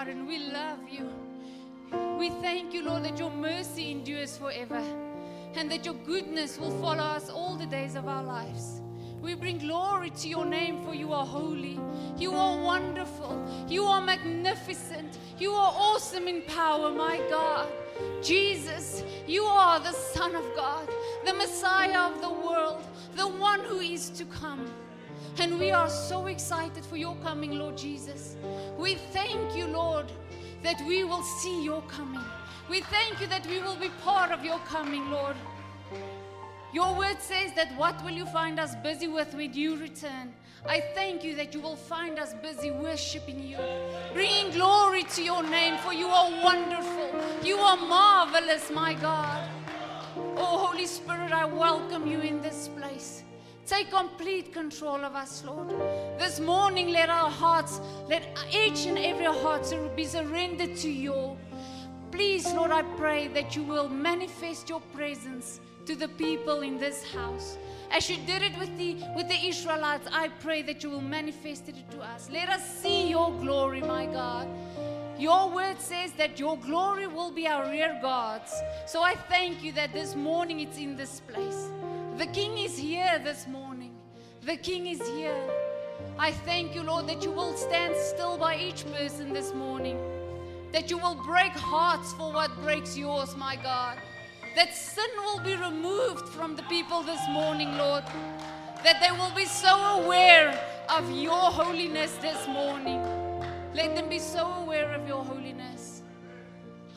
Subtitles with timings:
[0.00, 1.10] God and we love you.
[2.18, 4.82] We thank you, Lord, that your mercy endures forever
[5.54, 8.80] and that your goodness will follow us all the days of our lives.
[9.20, 11.78] We bring glory to your name, for you are holy.
[12.16, 13.46] You are wonderful.
[13.68, 15.18] You are magnificent.
[15.38, 17.68] You are awesome in power, my God.
[18.22, 20.88] Jesus, you are the Son of God,
[21.26, 22.82] the Messiah of the world,
[23.16, 24.66] the one who is to come.
[25.38, 28.36] And we are so excited for your coming, Lord Jesus.
[28.78, 30.12] We thank you, Lord,
[30.62, 32.20] that we will see your coming.
[32.68, 35.36] We thank you that we will be part of your coming, Lord.
[36.72, 40.32] Your word says that what will you find us busy with when you return?
[40.68, 43.56] I thank you that you will find us busy worshiping you,
[44.12, 47.10] bringing glory to your name, for you are wonderful.
[47.42, 49.48] You are marvelous, my God.
[50.36, 53.24] Oh, Holy Spirit, I welcome you in this place.
[53.70, 55.70] Take complete control of us, Lord.
[56.18, 61.38] This morning, let our hearts, let each and every heart be surrendered to you.
[62.10, 67.04] Please, Lord, I pray that you will manifest your presence to the people in this
[67.12, 67.58] house.
[67.92, 71.68] As you did it with the with the Israelites, I pray that you will manifest
[71.68, 72.28] it to us.
[72.28, 74.48] Let us see your glory, my God.
[75.16, 78.52] Your word says that your glory will be our rear guards.
[78.86, 81.70] So I thank you that this morning it's in this place.
[82.16, 83.94] The King is here this morning.
[84.44, 85.48] The King is here.
[86.18, 89.98] I thank you, Lord, that you will stand still by each person this morning.
[90.72, 93.98] That you will break hearts for what breaks yours, my God.
[94.54, 98.04] That sin will be removed from the people this morning, Lord.
[98.84, 103.00] That they will be so aware of your holiness this morning.
[103.74, 106.02] Let them be so aware of your holiness.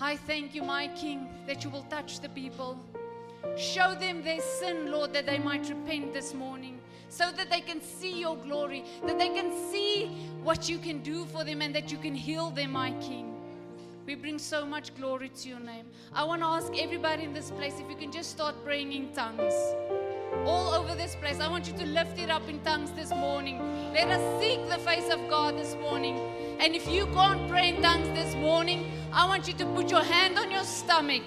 [0.01, 2.77] I thank you, my King, that you will touch the people.
[3.57, 7.81] Show them their sin, Lord, that they might repent this morning, so that they can
[7.81, 10.07] see your glory, that they can see
[10.41, 13.29] what you can do for them, and that you can heal them, my King.
[14.05, 15.85] We bring so much glory to your name.
[16.13, 19.13] I want to ask everybody in this place if you can just start praying in
[19.13, 19.53] tongues.
[20.45, 23.59] All over this place, I want you to lift it up in tongues this morning.
[23.93, 26.17] Let us seek the face of God this morning.
[26.59, 30.03] And if you can't pray in tongues this morning, I want you to put your
[30.03, 31.23] hand on your stomach.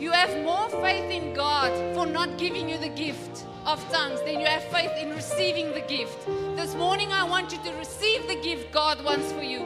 [0.00, 4.40] You have more faith in God for not giving you the gift of tongues than
[4.40, 6.26] you have faith in receiving the gift.
[6.56, 9.60] This morning, I want you to receive the gift God wants for you.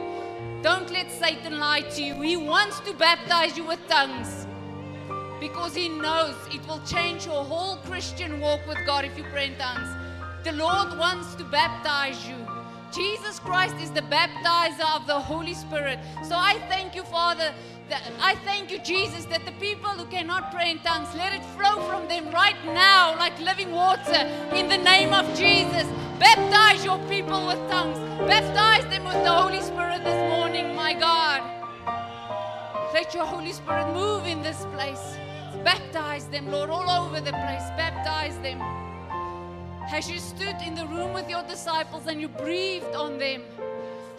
[0.61, 2.15] Don't let Satan lie to you.
[2.15, 4.45] He wants to baptize you with tongues
[5.39, 9.45] because he knows it will change your whole Christian walk with God if you pray
[9.45, 9.87] in tongues.
[10.43, 12.35] The Lord wants to baptize you.
[12.91, 15.99] Jesus Christ is the baptizer of the Holy Spirit.
[16.23, 17.53] So I thank you, Father.
[17.91, 21.81] I thank you, Jesus, that the people who cannot pray in tongues, let it flow
[21.87, 25.85] from them right now like living water in the name of Jesus.
[26.19, 27.99] Baptize your people with tongues.
[28.27, 31.43] Baptize them with the Holy Spirit this morning, my God.
[32.93, 35.17] Let your Holy Spirit move in this place.
[35.63, 37.67] Baptize them, Lord, all over the place.
[37.77, 38.61] Baptize them.
[39.91, 43.43] As you stood in the room with your disciples and you breathed on them,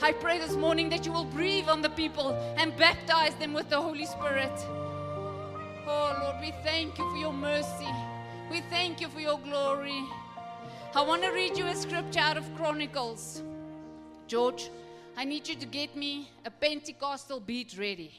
[0.03, 3.71] I pray this morning that you will breathe on the people and baptize them with
[3.71, 4.53] the Holy Spirit.
[5.89, 7.89] Oh, Lord, we thank you for your mercy.
[8.51, 10.05] We thank you for your glory.
[10.95, 13.43] I want to read you a scripture out of Chronicles.
[14.27, 14.71] George,
[15.17, 18.13] I need you to get me a Pentecostal beat ready.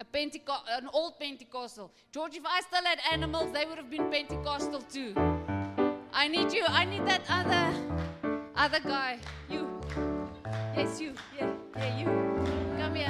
[0.00, 1.92] A Penteco- an old Pentecostal.
[2.10, 5.14] George, if I still had animals, they would have been Pentecostal too.
[6.12, 6.64] I need you.
[6.66, 7.72] I need that other
[8.56, 9.18] other guy.
[9.48, 10.19] You.
[10.76, 11.14] Yes, you.
[11.38, 12.06] Yeah, yeah, you.
[12.78, 13.08] Come here.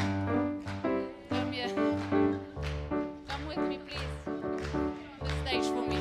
[1.31, 1.69] Come here.
[3.29, 4.01] Come with me, please.
[4.27, 5.99] On the stage for me.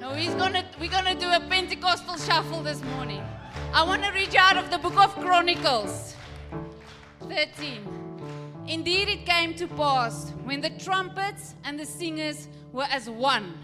[0.00, 0.64] No, he's gonna.
[0.80, 3.22] We're gonna do a Pentecostal shuffle this morning.
[3.72, 6.14] I want to read you out of the book of Chronicles,
[7.20, 7.86] 13.
[8.66, 13.54] Indeed, it came to pass when the trumpets and the singers were as one.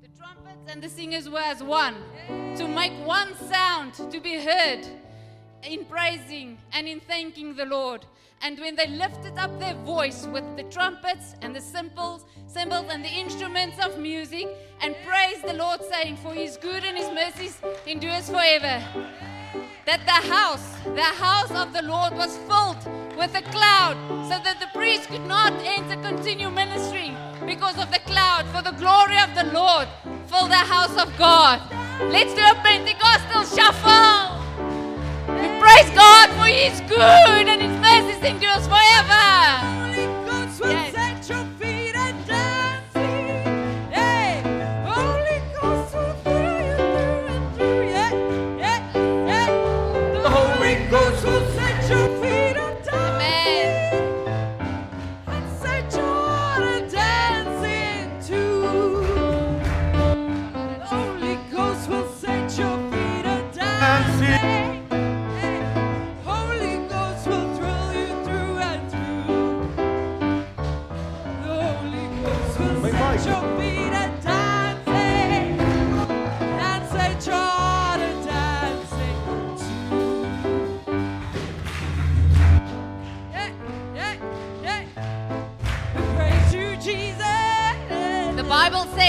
[0.00, 1.96] The trumpets and the singers were as one
[2.56, 4.86] to make one sound to be heard
[5.66, 8.04] in praising and in thanking the Lord.
[8.42, 13.04] And when they lifted up their voice with the trumpets and the cymbals, cymbals and
[13.04, 14.46] the instruments of music,
[14.80, 18.84] and praised the Lord, saying, For his good and his mercies endures forever.
[19.86, 22.84] That the house, the house of the Lord was filled
[23.16, 23.96] with a cloud,
[24.28, 27.16] so that the priest could not enter continue ministering
[27.46, 29.88] because of the cloud, for the glory of the Lord
[30.26, 31.60] filled the house of God.
[32.00, 34.45] Let's do a Pentecostal shuffle.
[35.40, 39.24] We praise God for His good and His mercies endures forever.
[40.68, 40.96] Yes.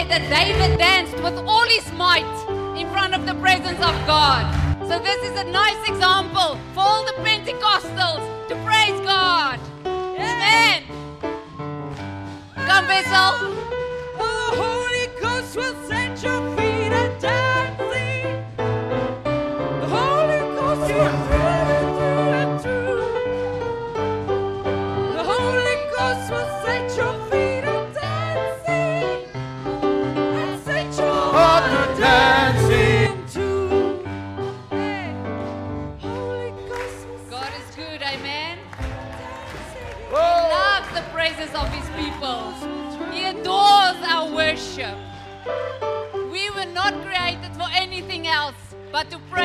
[0.10, 2.24] That David danced with all his might
[2.80, 4.46] in front of the presence of God.
[4.88, 9.60] So this is a nice example for all the Pentecostals to praise God.
[9.86, 10.84] Amen.
[12.56, 13.57] Come, Vessel.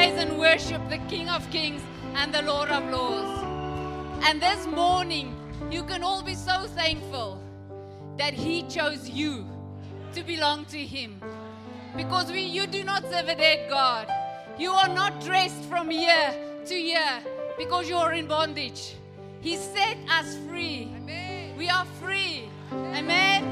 [0.03, 1.81] Praise and worship the King of Kings
[2.17, 3.41] and the Lord of Lords.
[4.27, 5.33] And this morning,
[5.71, 7.41] you can all be so thankful
[8.19, 9.47] that He chose you
[10.15, 11.21] to belong to Him.
[11.97, 14.09] Because we, you do not serve a dead God.
[14.59, 16.35] You are not dressed from year
[16.67, 17.23] to year
[17.57, 18.97] because you are in bondage.
[19.41, 20.91] He set us free.
[21.57, 22.49] We are free.
[22.73, 23.45] Amen.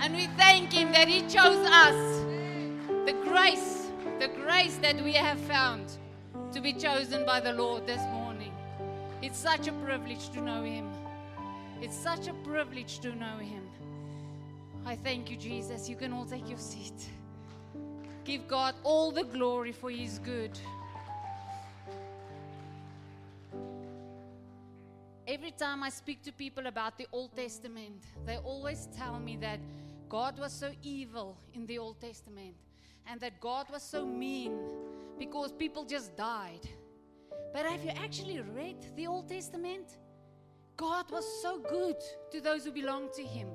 [0.00, 2.24] And we thank Him that He chose us.
[3.06, 3.77] The grace,
[4.18, 5.92] the grace that we have found
[6.52, 8.52] to be chosen by the Lord this morning.
[9.22, 10.90] It's such a privilege to know Him.
[11.80, 13.62] It's such a privilege to know Him.
[14.84, 15.88] I thank you, Jesus.
[15.88, 17.08] You can all take your seat.
[18.24, 20.58] Give God all the glory for His good.
[25.28, 29.60] Every time I speak to people about the Old Testament, they always tell me that
[30.08, 32.56] God was so evil in the Old Testament
[33.10, 34.58] and that God was so mean
[35.18, 36.68] because people just died.
[37.52, 39.98] But have you actually read the Old Testament?
[40.76, 41.96] God was so good
[42.30, 43.48] to those who belonged to Him.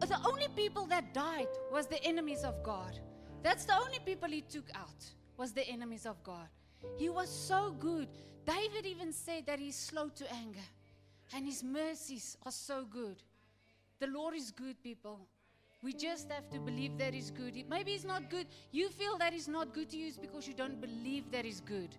[0.00, 2.98] The only people that died was the enemies of God.
[3.42, 5.04] That's the only people He took out
[5.36, 6.48] was the enemies of God.
[6.96, 8.08] He was so good.
[8.44, 10.66] David even said that He's slow to anger,
[11.34, 13.22] and His mercies are so good.
[13.98, 15.26] The Lord is good, people.
[15.86, 17.54] We just have to believe that He's good.
[17.70, 18.48] Maybe it's not good.
[18.72, 21.60] You feel that He's not good to you is because you don't believe that He's
[21.60, 21.90] good,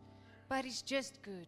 [0.49, 1.47] but it's just good.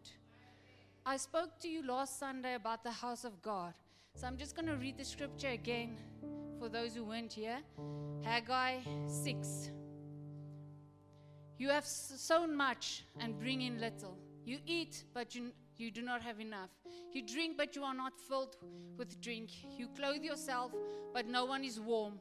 [1.04, 3.74] I spoke to you last Sunday about the house of God.
[4.14, 5.98] So I'm just going to read the scripture again
[6.58, 7.58] for those who weren't here.
[8.22, 9.70] Haggai 6.
[11.58, 14.16] You have sown much and bring in little.
[14.46, 16.70] You eat, but you, you do not have enough.
[17.12, 18.56] You drink, but you are not filled
[18.96, 19.50] with drink.
[19.76, 20.72] You clothe yourself,
[21.12, 22.14] but no one is warm.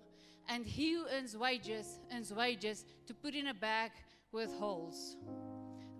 [0.49, 3.91] And he who earns wages earns wages to put in a bag
[4.31, 5.15] with holes.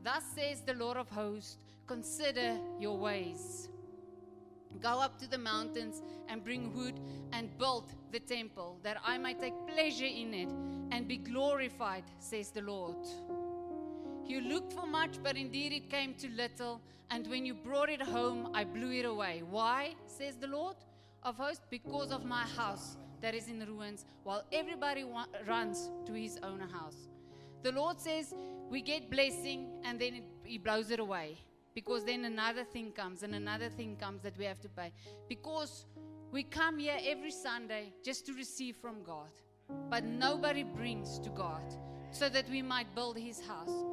[0.03, 1.57] Thus says the Lord of hosts
[1.89, 3.67] Consider your ways.
[4.79, 6.99] Go up to the mountains and bring wood
[7.33, 10.49] and build the temple, that I might take pleasure in it
[10.91, 13.07] and be glorified, says the Lord.
[14.23, 16.79] You looked for much, but indeed it came to little,
[17.09, 19.41] and when you brought it home, I blew it away.
[19.49, 20.75] Why, says the Lord
[21.23, 21.65] of hosts?
[21.71, 26.59] Because of my house that is in ruins, while everybody wa- runs to his own
[26.59, 27.09] house.
[27.63, 28.33] The Lord says,
[28.69, 31.37] We get blessing, and then it, He blows it away.
[31.75, 34.91] Because then another thing comes, and another thing comes that we have to pay.
[35.27, 35.85] Because
[36.31, 39.29] we come here every Sunday just to receive from God,
[39.89, 41.63] but nobody brings to God
[42.11, 43.83] so that we might build His house.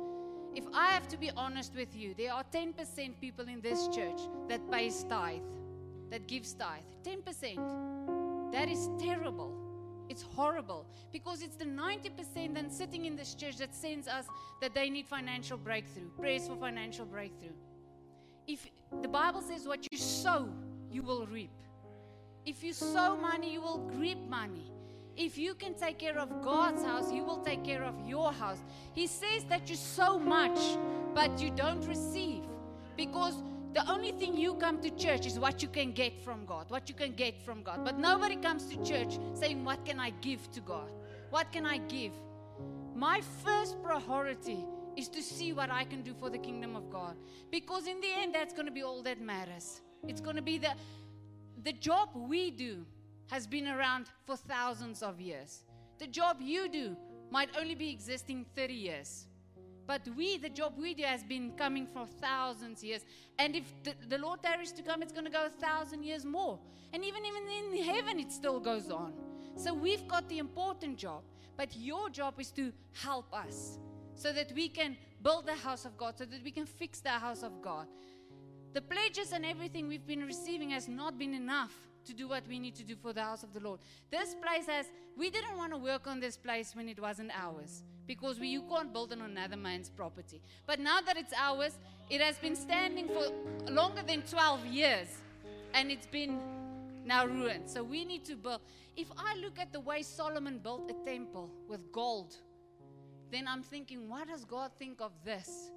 [0.54, 4.20] If I have to be honest with you, there are 10% people in this church
[4.48, 5.42] that pays tithe,
[6.10, 6.82] that gives tithe.
[7.04, 8.05] 10%.
[8.52, 9.52] That is terrible.
[10.08, 14.26] It's horrible because it's the 90% then sitting in this church that sends us
[14.60, 17.56] that they need financial breakthrough, prayers for financial breakthrough.
[18.46, 18.68] If
[19.02, 20.48] the Bible says what you sow,
[20.90, 21.50] you will reap.
[22.44, 24.70] If you sow money, you will reap money.
[25.16, 28.58] If you can take care of God's house, He will take care of your house.
[28.92, 30.58] He says that you sow much,
[31.14, 32.44] but you don't receive
[32.96, 33.42] because
[33.76, 36.88] the only thing you come to church is what you can get from God, what
[36.88, 37.84] you can get from God.
[37.84, 40.90] But nobody comes to church saying, What can I give to God?
[41.28, 42.12] What can I give?
[42.94, 44.64] My first priority
[44.96, 47.16] is to see what I can do for the kingdom of God.
[47.50, 49.82] Because in the end, that's going to be all that matters.
[50.08, 50.72] It's going to be the,
[51.62, 52.86] the job we do
[53.26, 55.64] has been around for thousands of years.
[55.98, 56.96] The job you do
[57.30, 59.26] might only be existing 30 years.
[59.86, 63.04] But we, the job we do, has been coming for thousands years.
[63.38, 66.24] And if the, the Lord tarries to come, it's going to go a thousand years
[66.24, 66.58] more.
[66.92, 69.12] And even, even in heaven, it still goes on.
[69.56, 71.22] So we've got the important job.
[71.56, 73.78] But your job is to help us
[74.14, 77.10] so that we can build the house of God, so that we can fix the
[77.10, 77.86] house of God.
[78.72, 81.72] The pledges and everything we've been receiving has not been enough
[82.06, 83.80] to do what we need to do for the house of the Lord.
[84.10, 87.82] This place has, we didn't want to work on this place when it wasn't ours
[88.06, 90.40] because we, you can't build on another man's property.
[90.66, 95.08] But now that it's ours, it has been standing for longer than 12 years
[95.74, 96.38] and it's been
[97.04, 97.68] now ruined.
[97.68, 98.60] So we need to build.
[98.96, 102.36] If I look at the way Solomon built a temple with gold,
[103.30, 105.70] then I'm thinking, what does God think of this?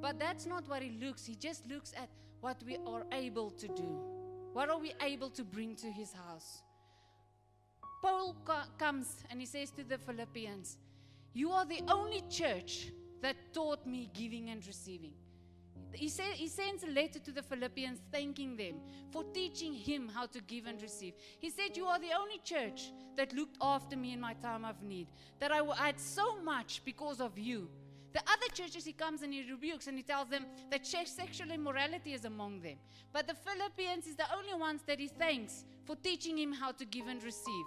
[0.00, 1.26] But that's not what He looks.
[1.26, 2.08] He just looks at
[2.40, 3.98] what we are able to do.
[4.52, 6.62] What are we able to bring to His house?
[8.02, 10.76] Paul co- comes and he says to the Philippians,
[11.34, 15.12] You are the only church that taught me giving and receiving.
[15.94, 18.76] He, say, he sends a letter to the Philippians thanking them
[19.10, 21.14] for teaching him how to give and receive.
[21.38, 24.82] He said, You are the only church that looked after me in my time of
[24.82, 25.08] need,
[25.38, 27.68] that I, I had so much because of you.
[28.12, 32.12] The other churches, he comes and he rebukes and he tells them that sexual immorality
[32.12, 32.76] is among them.
[33.12, 36.84] But the Philippians is the only ones that he thanks for teaching him how to
[36.84, 37.64] give and receive.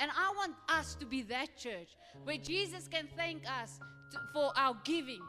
[0.00, 3.80] And I want us to be that church where Jesus can thank us
[4.12, 5.22] to, for our giving.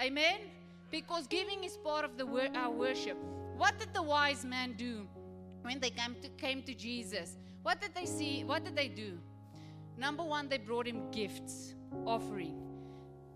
[0.00, 0.38] Amen?
[0.90, 3.16] Because giving is part of the wor- our worship.
[3.56, 5.06] What did the wise men do
[5.62, 7.36] when they came to, came to Jesus?
[7.62, 8.44] What did they see?
[8.44, 9.18] What did they do?
[9.96, 11.74] Number one, they brought him gifts,
[12.06, 12.56] offering.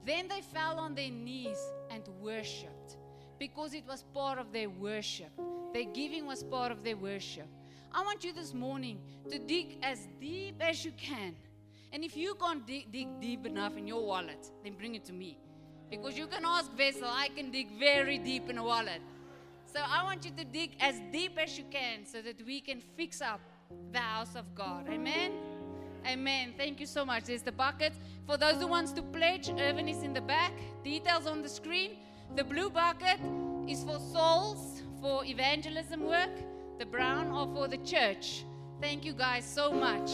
[0.05, 1.59] Then they fell on their knees
[1.91, 2.97] and worshiped
[3.39, 5.31] because it was part of their worship.
[5.73, 7.49] Their giving was part of their worship.
[7.95, 8.99] I want you this morning
[9.31, 11.35] to dig as deep as you can.
[11.93, 15.13] And if you can't dig, dig deep enough in your wallet, then bring it to
[15.13, 15.39] me.
[15.91, 19.03] Because you can ask Vessel, I can dig very deep in a wallet.
[19.67, 22.81] So I want you to dig as deep as you can so that we can
[22.81, 23.41] fix up
[23.93, 24.87] the house of God.
[24.89, 25.33] Amen.
[26.07, 26.55] Amen.
[26.57, 27.25] Thank you so much.
[27.25, 27.93] There's the bucket.
[28.27, 30.53] For those who wants to pledge, Irvin is in the back.
[30.83, 31.99] Details on the screen.
[32.37, 33.21] The blue bucket
[33.69, 36.31] is for souls, for evangelism work.
[36.79, 38.45] The brown or for the church.
[38.81, 40.11] Thank you guys so much.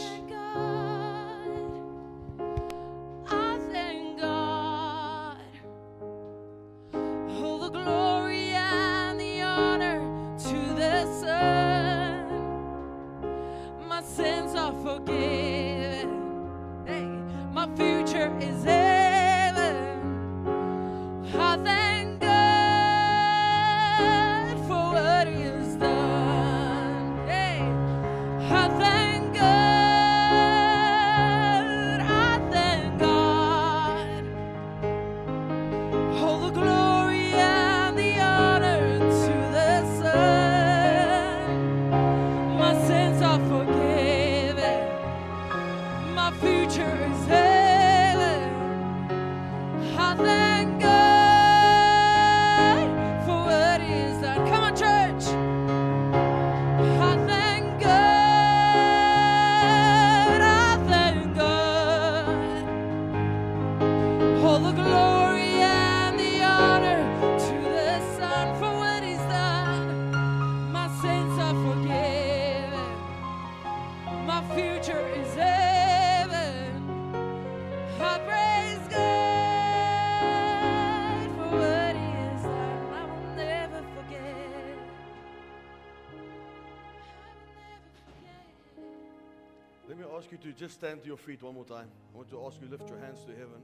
[90.41, 91.87] To just stand to your feet one more time.
[92.13, 93.61] I want to ask you lift your hands to heaven.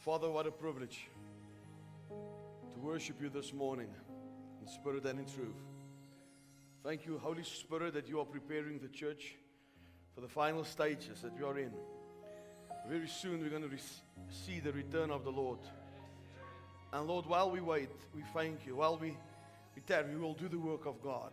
[0.00, 1.08] Father, what a privilege
[2.10, 3.88] to worship you this morning
[4.60, 5.56] in spirit and in truth.
[6.82, 9.36] Thank you, Holy Spirit, that you are preparing the church
[10.14, 11.72] for the final stages that we are in.
[12.88, 13.76] Very soon we're going to
[14.28, 15.60] see the return of the Lord.
[16.92, 18.76] And Lord, while we wait, we thank you.
[18.76, 19.16] While we,
[19.74, 21.32] we tarry, we will do the work of God.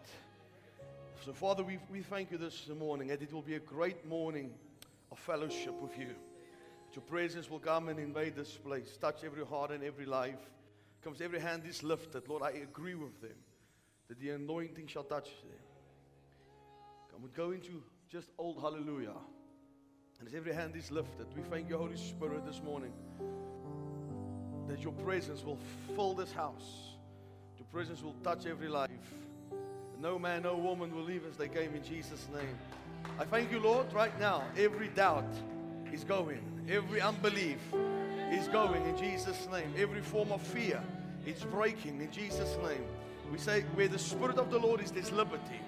[1.24, 4.50] So, Father, we, we thank you this morning that it will be a great morning
[5.12, 6.08] of fellowship with you.
[6.08, 10.40] That your presence will come and invade this place, touch every heart and every life.
[11.04, 12.28] Comes every hand is lifted.
[12.28, 13.38] Lord, I agree with them
[14.08, 15.60] that the anointing shall touch them.
[17.12, 19.14] Come, we go into just old hallelujah.
[20.20, 22.94] And as every hand is lifted, we thank you, Holy Spirit, this morning
[24.68, 25.60] that your presence will
[25.96, 26.96] fill this house.
[27.60, 29.21] Your presence will touch every life.
[30.02, 32.58] No man, no woman will leave as they came in Jesus' name.
[33.20, 34.44] I thank you, Lord, right now.
[34.58, 35.32] Every doubt
[35.94, 37.60] is going, every unbelief
[38.32, 39.72] is going in Jesus' name.
[39.78, 40.82] Every form of fear
[41.24, 42.84] is breaking in Jesus' name.
[43.32, 45.62] We say, where the Spirit of the Lord is, there's liberty.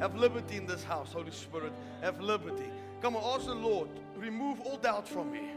[0.00, 1.72] Have liberty in this house, Holy Spirit.
[2.02, 2.68] Have liberty.
[3.00, 5.52] Come on, ask the Lord, remove all doubt from me.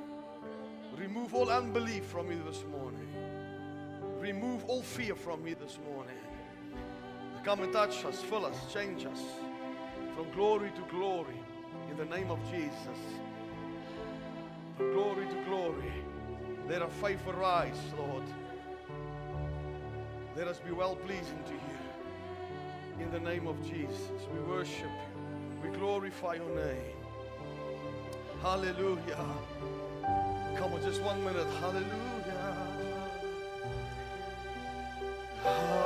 [0.96, 3.08] Remove all unbelief from me this morning.
[4.20, 6.16] Remove all fear from me this morning.
[7.50, 9.24] Come and touch us, fill us, change us
[10.16, 11.42] from glory to glory
[11.90, 13.00] in the name of Jesus.
[14.78, 15.92] From glory to glory.
[16.68, 18.22] Let our faith arise, Lord.
[20.38, 23.04] Let us be well pleasing to you.
[23.04, 25.72] In the name of Jesus, we worship, you.
[25.72, 26.98] we glorify your name.
[28.44, 29.26] Hallelujah.
[30.56, 31.48] Come on, just one minute.
[31.60, 32.68] Hallelujah.
[35.42, 35.79] Hallelujah.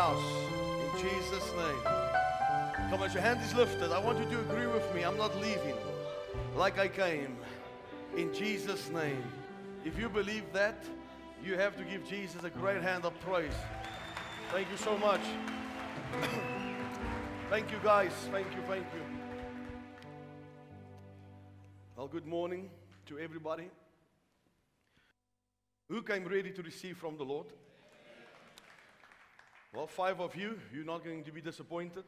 [0.00, 0.32] House
[0.82, 1.82] in Jesus' name.
[2.88, 5.02] Come, as your hand is lifted, I want you to agree with me.
[5.02, 5.76] I'm not leaving
[6.56, 7.36] like I came.
[8.16, 9.22] In Jesus' name.
[9.84, 10.82] If you believe that,
[11.44, 13.60] you have to give Jesus a great hand of praise.
[14.52, 15.20] Thank you so much.
[17.50, 18.12] thank you, guys.
[18.32, 19.04] Thank you, thank you.
[21.94, 22.70] Well, good morning
[23.04, 23.68] to everybody.
[25.90, 27.48] Who came ready to receive from the Lord?
[29.72, 32.02] Well, five of you, you're not going to be disappointed.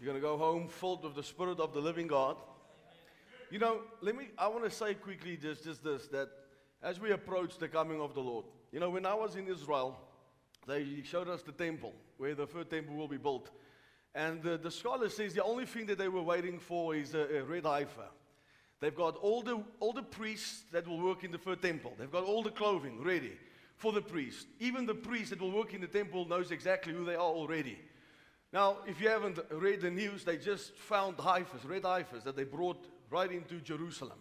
[0.00, 2.36] You're going to go home filled with the Spirit of the living God.
[3.50, 6.30] You know, let me, I want to say quickly just, just this that
[6.82, 9.98] as we approach the coming of the Lord, you know, when I was in Israel,
[10.66, 13.50] they showed us the temple where the third temple will be built.
[14.14, 17.40] And the, the scholar says the only thing that they were waiting for is a,
[17.40, 18.08] a red heifer.
[18.80, 21.92] They've got all the, all the priests that will work in the third temple.
[21.98, 23.32] They've got all the clothing ready
[23.76, 24.46] for the priest.
[24.60, 27.78] Even the priest that will work in the temple knows exactly who they are already.
[28.52, 32.44] Now, if you haven't read the news, they just found heifers, red heifers, that they
[32.44, 34.18] brought right into Jerusalem.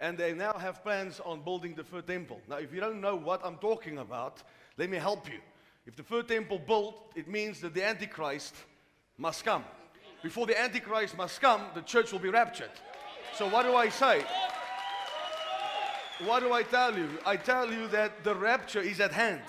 [0.00, 2.40] And they now have plans on building the third temple.
[2.48, 4.42] Now, if you don't know what I'm talking about,
[4.76, 5.40] let me help you.
[5.86, 8.54] If the third temple built, it means that the Antichrist
[9.18, 9.64] must come.
[10.22, 12.70] Before the Antichrist must come, the church will be raptured.
[13.34, 14.24] So, what do I say?
[16.20, 17.08] What do I tell you?
[17.26, 19.42] I tell you that the rapture is at hand.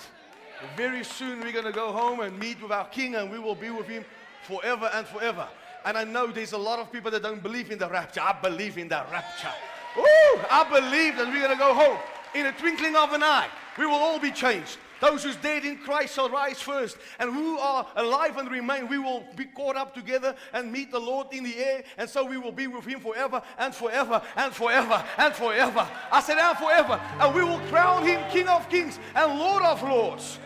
[0.76, 3.56] Very soon we're going to go home and meet with our King and we will
[3.56, 4.04] be with him
[4.44, 5.48] forever and forever.
[5.86, 8.22] And I know there's a lot of people that don't believe in the rapture.
[8.22, 9.52] I believe in the rapture.
[9.96, 10.04] Woo!
[10.50, 11.98] I believe that we're going to go home
[12.34, 13.48] in a twinkling of an eye.
[13.78, 14.78] We will all be changed.
[15.02, 18.98] Those who's dead in Christ shall rise first, and who are alive and remain, we
[18.98, 22.38] will be caught up together and meet the Lord in the air, and so we
[22.38, 25.88] will be with Him forever and forever and forever and forever.
[26.12, 29.84] I said, and forever, and we will crown Him King of Kings and Lord of
[29.84, 30.40] Lords.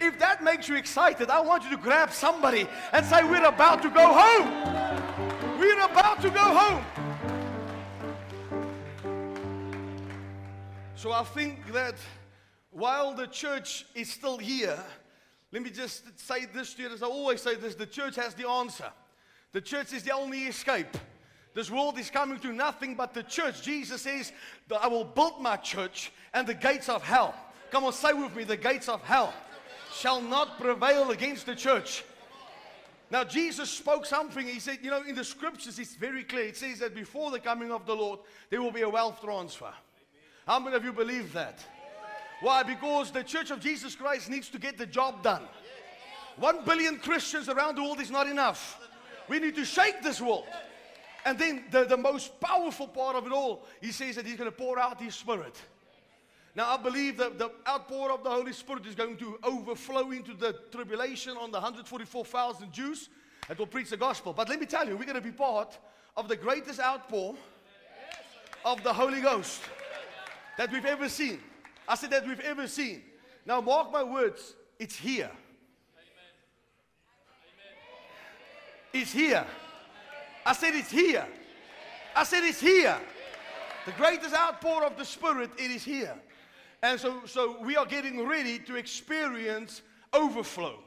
[0.00, 3.82] If that makes you excited, I want you to grab somebody and say, We're about
[3.82, 5.58] to go home.
[5.58, 6.84] We're about to go home.
[10.96, 11.94] So I think that
[12.70, 14.78] while the church is still here,
[15.52, 18.34] let me just say this to you as I always say this the church has
[18.34, 18.90] the answer.
[19.52, 20.96] The church is the only escape.
[21.54, 23.62] This world is coming to nothing but the church.
[23.62, 24.32] Jesus says
[24.80, 27.34] I will build my church and the gates of hell.
[27.72, 29.34] Come on, say with me, the gates of hell
[29.92, 32.04] shall not prevail against the church.
[33.10, 34.46] Now, Jesus spoke something.
[34.46, 36.44] He said, you know, in the scriptures, it's very clear.
[36.44, 39.72] It says that before the coming of the Lord, there will be a wealth transfer.
[40.46, 41.58] How many of you believe that?
[42.40, 42.62] Why?
[42.62, 45.42] Because the church of Jesus Christ needs to get the job done.
[46.36, 48.80] One billion Christians around the world is not enough.
[49.28, 50.46] We need to shake this world.
[51.24, 54.50] And then the, the most powerful part of it all, he says that he's going
[54.50, 55.54] to pour out his spirit.
[56.54, 60.34] Now, I believe that the outpour of the Holy Spirit is going to overflow into
[60.34, 63.08] the tribulation on the 144,000 Jews
[63.46, 64.32] that will preach the gospel.
[64.32, 65.78] But let me tell you, we're going to be part
[66.16, 67.36] of the greatest outpour
[68.64, 69.60] of the Holy Ghost
[70.58, 71.40] that we've ever seen.
[71.90, 73.02] I said that we've ever seen.
[73.44, 75.32] Now, mark my words, it's here.
[78.92, 79.44] It's here.
[80.46, 81.26] I said it's here.
[82.14, 82.96] I said it's here.
[83.86, 86.14] The greatest outpour of the Spirit, it is here.
[86.80, 90.78] And so, so we are getting ready to experience overflow,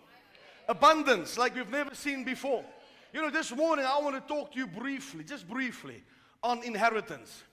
[0.69, 2.63] abundance like we've never seen before.
[3.11, 6.01] You know, this morning I want to talk to you briefly, just briefly,
[6.41, 7.43] on inheritance.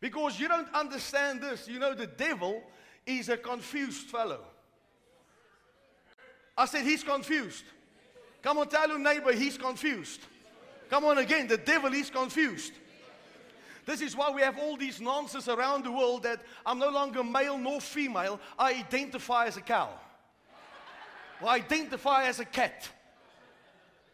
[0.00, 1.66] Because you don't understand this.
[1.68, 2.62] You know, the devil
[3.06, 4.40] is a confused fellow.
[6.56, 7.64] I said, He's confused.
[8.42, 10.20] Come on, tell your neighbor, He's confused.
[10.90, 12.72] Come on again, the devil is confused.
[13.84, 17.24] This is why we have all these nonsense around the world that I'm no longer
[17.24, 18.38] male nor female.
[18.58, 19.88] I identify as a cow.
[21.42, 22.86] I identify as a cat.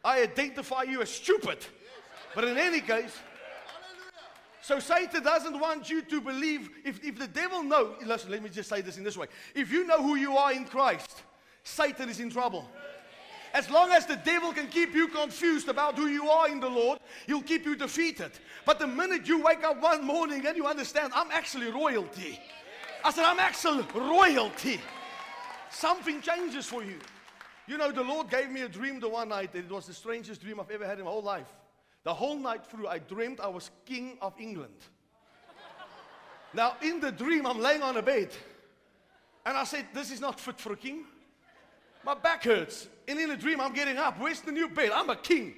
[0.04, 1.58] I identify you as stupid.
[2.34, 3.16] But in any case,
[4.64, 6.70] so Satan doesn't want you to believe.
[6.86, 9.26] If, if the devil knows, listen, let me just say this in this way.
[9.54, 11.22] If you know who you are in Christ,
[11.62, 12.66] Satan is in trouble.
[13.52, 16.68] As long as the devil can keep you confused about who you are in the
[16.70, 18.30] Lord, he'll keep you defeated.
[18.64, 22.40] But the minute you wake up one morning and you understand, I'm actually royalty.
[23.04, 24.80] I said, I'm actually royalty.
[25.70, 26.98] Something changes for you.
[27.66, 29.50] You know, the Lord gave me a dream the one night.
[29.54, 31.52] It was the strangest dream I've ever had in my whole life.
[32.04, 34.74] The whole night through, I dreamed I was king of England.
[36.52, 38.30] now, in the dream, I'm laying on a bed.
[39.46, 41.04] And I said, This is not fit for a king.
[42.04, 42.88] My back hurts.
[43.08, 44.20] And in a dream, I'm getting up.
[44.20, 44.92] Where's the new bed?
[44.94, 45.54] I'm a king.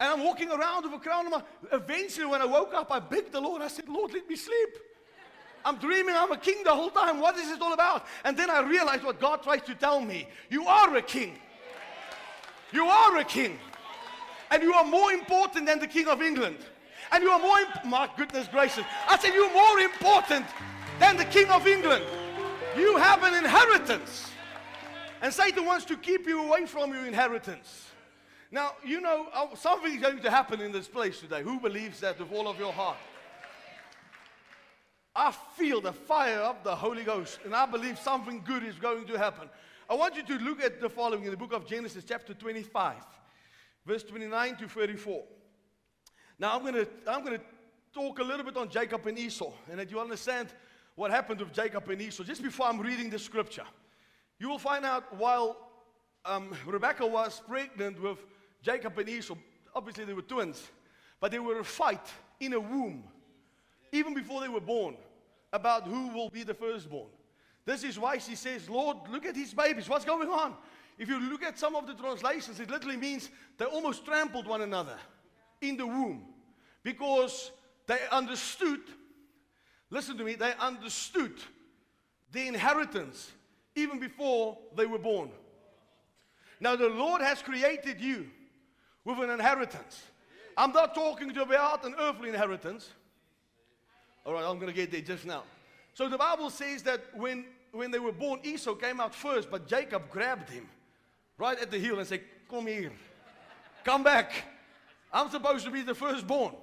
[0.00, 1.42] And I'm walking around with a crown on my.
[1.72, 3.62] Eventually, when I woke up, I begged the Lord.
[3.62, 4.70] I said, Lord, let me sleep.
[5.64, 7.20] I'm dreaming I'm a king the whole time.
[7.20, 8.06] What is this all about?
[8.24, 10.26] And then I realized what God tries to tell me.
[10.48, 11.38] You are a king.
[12.72, 13.58] You are a king.
[14.50, 16.58] And you are more important than the king of England.
[17.12, 18.84] And you are more, imp- my goodness gracious.
[19.08, 20.46] I said, you're more important
[20.98, 22.04] than the king of England.
[22.76, 24.30] You have an inheritance.
[25.22, 27.86] And Satan wants to keep you away from your inheritance.
[28.50, 31.42] Now, you know, uh, something is going to happen in this place today.
[31.42, 32.96] Who believes that with all of your heart?
[35.14, 39.06] I feel the fire of the Holy Ghost, and I believe something good is going
[39.06, 39.48] to happen.
[39.88, 42.94] I want you to look at the following in the book of Genesis, chapter 25,
[43.86, 45.22] verse 29 to 34.
[46.38, 47.40] Now, I'm going to I'm to
[47.92, 50.48] talk a little bit on Jacob and Esau, and that you understand
[50.94, 52.24] what happened with Jacob and Esau.
[52.24, 53.64] Just before I'm reading the scripture,
[54.38, 55.56] you will find out while
[56.24, 58.18] um, Rebecca was pregnant with
[58.62, 59.36] Jacob and Esau,
[59.74, 60.62] obviously they were twins,
[61.20, 62.06] but they were a fight
[62.38, 63.04] in a womb
[63.92, 64.96] even before they were born,
[65.52, 67.08] about who will be the firstborn.
[67.64, 69.88] This is why she says, Lord, look at these babies.
[69.88, 70.54] What's going on?
[71.00, 74.60] If you look at some of the translations, it literally means they almost trampled one
[74.60, 74.98] another
[75.62, 76.26] in the womb
[76.82, 77.52] because
[77.86, 78.80] they understood,
[79.88, 81.32] listen to me, they understood
[82.32, 83.32] the inheritance
[83.74, 85.30] even before they were born.
[86.60, 88.28] Now, the Lord has created you
[89.02, 90.02] with an inheritance.
[90.54, 92.90] I'm not talking about an earthly inheritance.
[94.26, 95.44] All right, I'm going to get there just now.
[95.94, 99.66] So the Bible says that when, when they were born, Esau came out first, but
[99.66, 100.68] Jacob grabbed him
[101.40, 102.92] right at the heel and say, Come here,
[103.84, 104.32] come back.
[105.12, 106.54] I'm supposed to be the firstborn.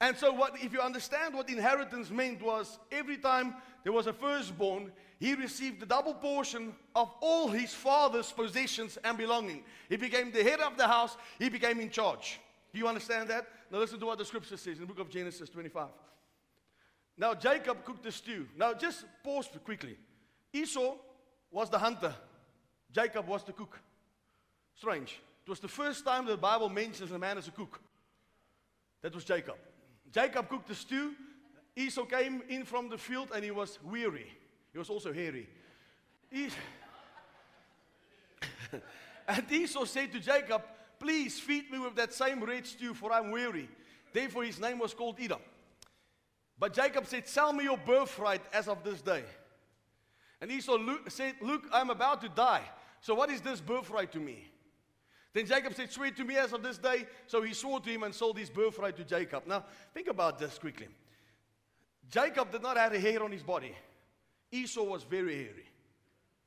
[0.00, 4.12] And so, what, if you understand what inheritance meant, was every time there was a
[4.12, 9.64] firstborn, he received the double portion of all his father's possessions and belonging.
[9.88, 12.38] He became the head of the house, he became in charge.
[12.72, 13.46] Do you understand that?
[13.70, 15.88] Now, listen to what the scripture says in the book of Genesis 25.
[17.18, 18.46] Now Jacob cooked the stew.
[18.56, 19.96] Now just pause quickly.
[20.52, 20.94] Esau
[21.50, 22.14] was the hunter,
[22.92, 23.80] Jacob was the cook.
[24.78, 25.20] Strange.
[25.44, 27.80] It was the first time the Bible mentions a man as a cook.
[29.02, 29.56] That was Jacob.
[30.12, 31.14] Jacob cooked the stew.
[31.74, 34.26] Esau came in from the field and he was weary.
[34.72, 35.48] He was also hairy.
[36.30, 36.48] He...
[39.28, 40.62] and Esau said to Jacob,
[41.00, 43.68] Please feed me with that same red stew, for I'm weary.
[44.12, 45.40] Therefore, his name was called Edom.
[46.58, 49.24] But Jacob said, Sell me your birthright as of this day.
[50.40, 52.62] And Esau look, said, Look, I'm about to die.
[53.00, 54.50] So what is this birthright to me?
[55.38, 57.06] Then Jacob said, Swear to me as of this day.
[57.28, 59.46] So he swore to him and sold his birthright to Jacob.
[59.46, 59.62] Now,
[59.94, 60.88] think about this quickly.
[62.10, 63.72] Jacob did not have a hair on his body.
[64.50, 65.66] Esau was very hairy.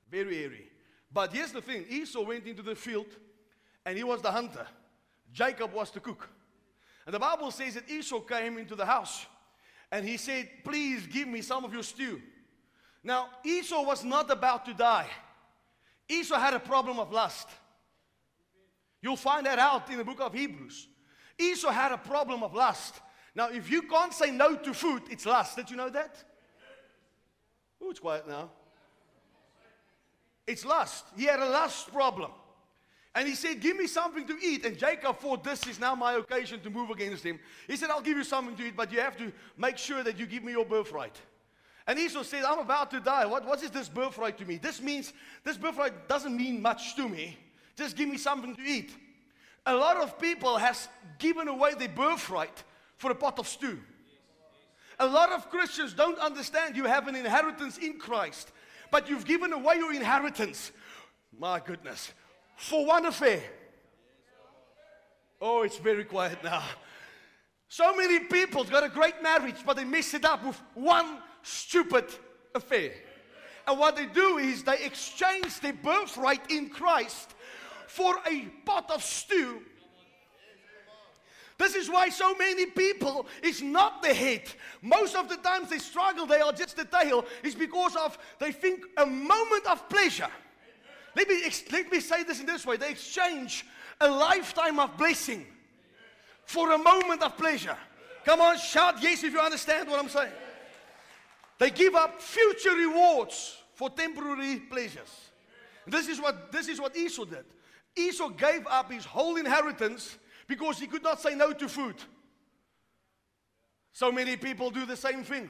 [0.10, 0.68] Very hairy.
[1.10, 3.06] But here's the thing Esau went into the field
[3.86, 4.68] and he was the hunter.
[5.32, 6.28] Jacob was the cook.
[7.06, 9.26] And the Bible says that Esau came into the house
[9.90, 12.22] and he said, Please give me some of your stew.
[13.06, 15.08] Now, Esau was not about to die.
[16.10, 17.48] Esau had a problem of lust.
[19.02, 20.88] You'll find that out in the book of Hebrews.
[21.38, 22.96] Esau had a problem of lust.
[23.34, 25.56] Now, if you can't say no to food, it's lust.
[25.56, 26.24] Did you know that?
[27.82, 28.50] Oh, it's quiet now.
[30.46, 31.06] It's lust.
[31.16, 32.32] He had a lust problem.
[33.14, 34.66] And he said, Give me something to eat.
[34.66, 37.40] And Jacob thought, This is now my occasion to move against him.
[37.68, 40.18] He said, I'll give you something to eat, but you have to make sure that
[40.18, 41.20] you give me your birthright.
[41.88, 43.26] And Esau said, I'm about to die.
[43.26, 44.58] What, what is this birthright to me?
[44.58, 47.38] This means, this birthright doesn't mean much to me.
[47.76, 48.96] Just give me something to eat.
[49.66, 50.88] A lot of people has
[51.20, 52.64] given away their birthright
[52.98, 53.80] for a pot of stew.
[55.00, 58.52] A lot of Christians don't understand you have an inheritance in Christ,
[58.92, 60.72] but you've given away your inheritance.
[61.38, 62.12] My goodness.
[62.56, 63.42] For one affair.
[65.42, 66.64] Oh, it's very quiet now.
[67.68, 72.06] So many people got a great marriage, but they mess it up with one stupid
[72.54, 72.92] affair.
[73.68, 77.34] And what they do is they exchange their birthright in Christ
[77.92, 79.62] for a pot of stew.
[81.58, 84.44] This is why so many people is not the head.
[84.82, 87.26] Most of the times they struggle, they are just the tail.
[87.44, 90.30] Is because of they think a moment of pleasure.
[91.16, 92.78] Let me, let me say this in this way.
[92.78, 93.66] They exchange
[94.00, 95.46] a lifetime of blessing
[96.46, 97.78] for a moment of pleasure.
[98.24, 100.32] Come on, shout yes if you understand what I'm saying.
[101.60, 105.30] They give up future rewards for temporary pleasures.
[105.86, 107.44] This is what this is what Esau did.
[107.96, 111.96] Esau gave up his whole inheritance because he could not say no to food.
[113.94, 115.50] So many people do the same thing.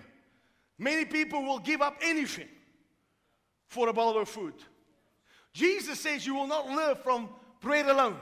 [0.77, 2.47] Many people will give up anything
[3.67, 4.56] for a bowl of food.
[5.54, 7.30] Jesus says you will not live from
[7.62, 8.17] bread alone.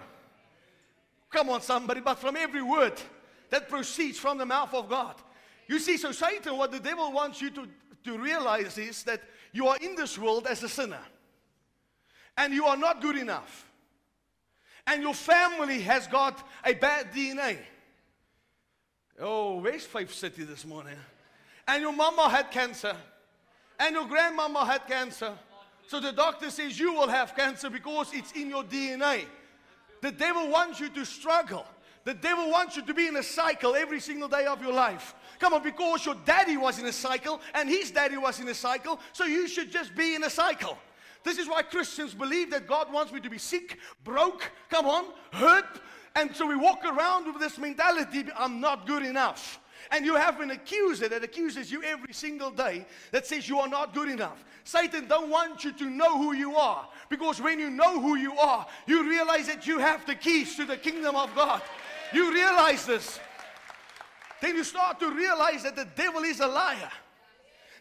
[1.29, 2.99] Come on, somebody, but from every word
[3.49, 5.15] that proceeds from the mouth of God.
[5.67, 7.67] You see, so Satan, what the devil wants you to,
[8.05, 9.21] to realize is that
[9.53, 11.01] you are in this world as a sinner.
[12.37, 13.68] And you are not good enough.
[14.87, 17.57] And your family has got a bad DNA.
[19.19, 20.95] Oh, where's Faith City this morning?
[21.67, 22.95] And your mama had cancer.
[23.79, 25.33] And your grandmama had cancer.
[25.87, 29.25] So the doctor says you will have cancer because it's in your DNA.
[30.01, 31.65] The devil wants you to struggle.
[32.05, 35.13] The devil wants you to be in a cycle every single day of your life.
[35.39, 38.53] Come on, because your daddy was in a cycle and his daddy was in a
[38.53, 40.77] cycle, so you should just be in a cycle.
[41.23, 45.05] This is why Christians believe that God wants me to be sick, broke, come on,
[45.33, 45.81] hurt.
[46.15, 49.59] And so we walk around with this mentality I'm not good enough.
[49.91, 53.67] And you have an accuser that accuses you every single day that says you are
[53.67, 54.43] not good enough.
[54.63, 58.37] Satan don't want you to know who you are because when you know who you
[58.37, 61.61] are, you realize that you have the keys to the kingdom of God.
[62.13, 63.19] You realize this.
[64.41, 66.91] Then you start to realize that the devil is a liar.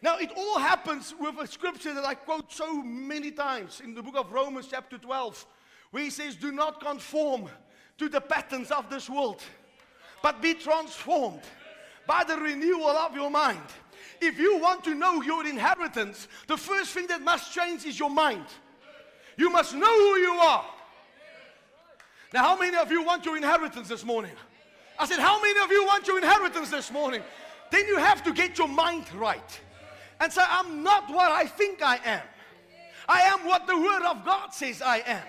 [0.01, 4.03] Now, it all happens with a scripture that I quote so many times in the
[4.03, 5.45] book of Romans, chapter 12,
[5.91, 7.49] where he says, Do not conform
[7.99, 9.43] to the patterns of this world,
[10.23, 11.43] but be transformed
[12.07, 13.61] by the renewal of your mind.
[14.21, 18.11] If you want to know your inheritance, the first thing that must change is your
[18.11, 18.47] mind.
[19.37, 20.65] You must know who you are.
[22.33, 24.33] Now, how many of you want your inheritance this morning?
[24.99, 27.23] I said, How many of you want your inheritance this morning?
[27.71, 29.61] Then you have to get your mind right
[30.21, 32.23] and say, I'm not what I think I am.
[33.09, 35.23] I am what the Word of God says I am.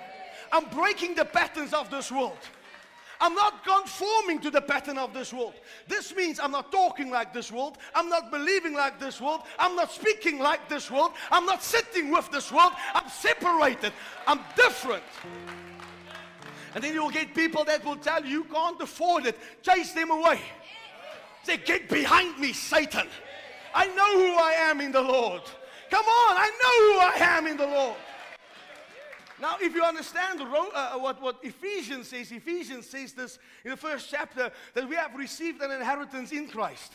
[0.52, 2.38] I'm breaking the patterns of this world.
[3.21, 5.54] I'm not conforming to the pattern of this world.
[5.88, 7.78] This means I'm not talking like this world.
[7.93, 9.41] I'm not believing like this world.
[9.58, 11.12] I'm not speaking like this world.
[11.30, 12.71] I'm not sitting with this world.
[12.93, 13.91] I'm separated.
[14.25, 15.04] I'm different.
[16.75, 19.38] And then you'll get people that will tell you you can't afford it.
[19.62, 20.39] Chase them away.
[21.43, 23.08] Say, get behind me, Satan.
[23.73, 25.41] I know who I am in the Lord.
[25.89, 27.97] Come on, I know who I am in the Lord.
[29.41, 34.10] Now, if you understand uh, what, what Ephesians says, Ephesians says this in the first
[34.10, 36.93] chapter that we have received an inheritance in Christ.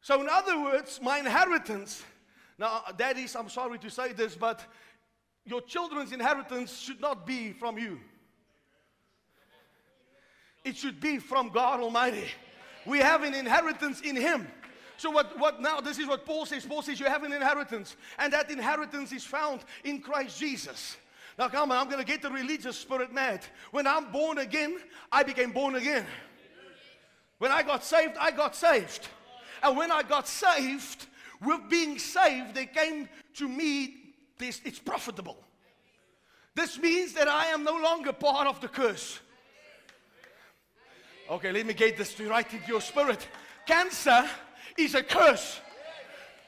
[0.00, 2.02] So, in other words, my inheritance,
[2.58, 4.64] now, daddies, I'm sorry to say this, but
[5.44, 8.00] your children's inheritance should not be from you,
[10.64, 12.28] it should be from God Almighty.
[12.86, 14.48] We have an inheritance in Him.
[15.00, 16.66] So what, what now, this is what Paul says.
[16.66, 20.98] Paul says you have an inheritance, and that inheritance is found in Christ Jesus.
[21.38, 23.40] Now come on, I'm going to get the religious spirit mad.
[23.70, 24.76] When I'm born again,
[25.10, 26.04] I became born again.
[27.38, 29.08] When I got saved, I got saved.
[29.62, 31.06] And when I got saved,
[31.40, 33.94] with being saved, they came to me,
[34.36, 35.38] this, it's profitable.
[36.54, 39.18] This means that I am no longer part of the curse.
[41.30, 43.26] Okay, let me get this right into your spirit.
[43.64, 44.28] Cancer
[44.76, 45.60] is a curse.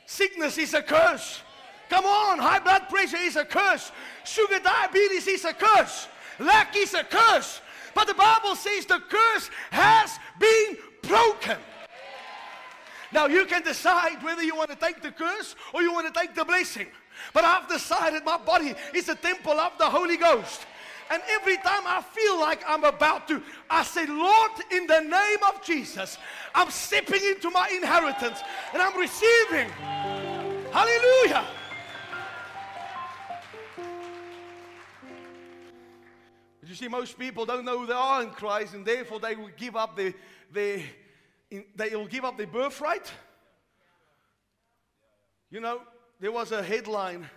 [0.07, 1.41] Sickness is a curse.
[1.89, 3.93] Come on, high blood pressure is a curse.
[4.25, 6.09] Sugar diabetes is a curse.
[6.39, 7.61] Lack is a curse.
[7.95, 11.59] But the Bible says the curse has been broken.
[13.13, 16.19] Now you can decide whether you want to take the curse or you want to
[16.19, 16.87] take the blessing.
[17.35, 20.67] But I've decided my body is a temple of the Holy Ghost.
[21.13, 25.39] And every time I feel like I'm about to, I say, Lord, in the name
[25.47, 26.17] of Jesus,
[26.55, 28.41] I'm stepping into my inheritance
[28.73, 29.69] and I'm receiving.
[30.73, 31.45] Hallelujah.
[36.61, 39.37] But you see, most people don't know who they are in Christ, and therefore they
[39.37, 40.15] will give up their,
[40.51, 40.87] they
[41.77, 43.13] will give up their birthright
[45.51, 45.83] You know,
[46.21, 47.29] there was a headline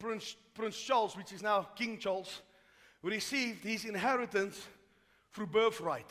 [0.00, 2.42] Prince, Prince Charles, which is now King Charles,
[3.02, 4.66] received his inheritance
[5.32, 6.10] through birthright.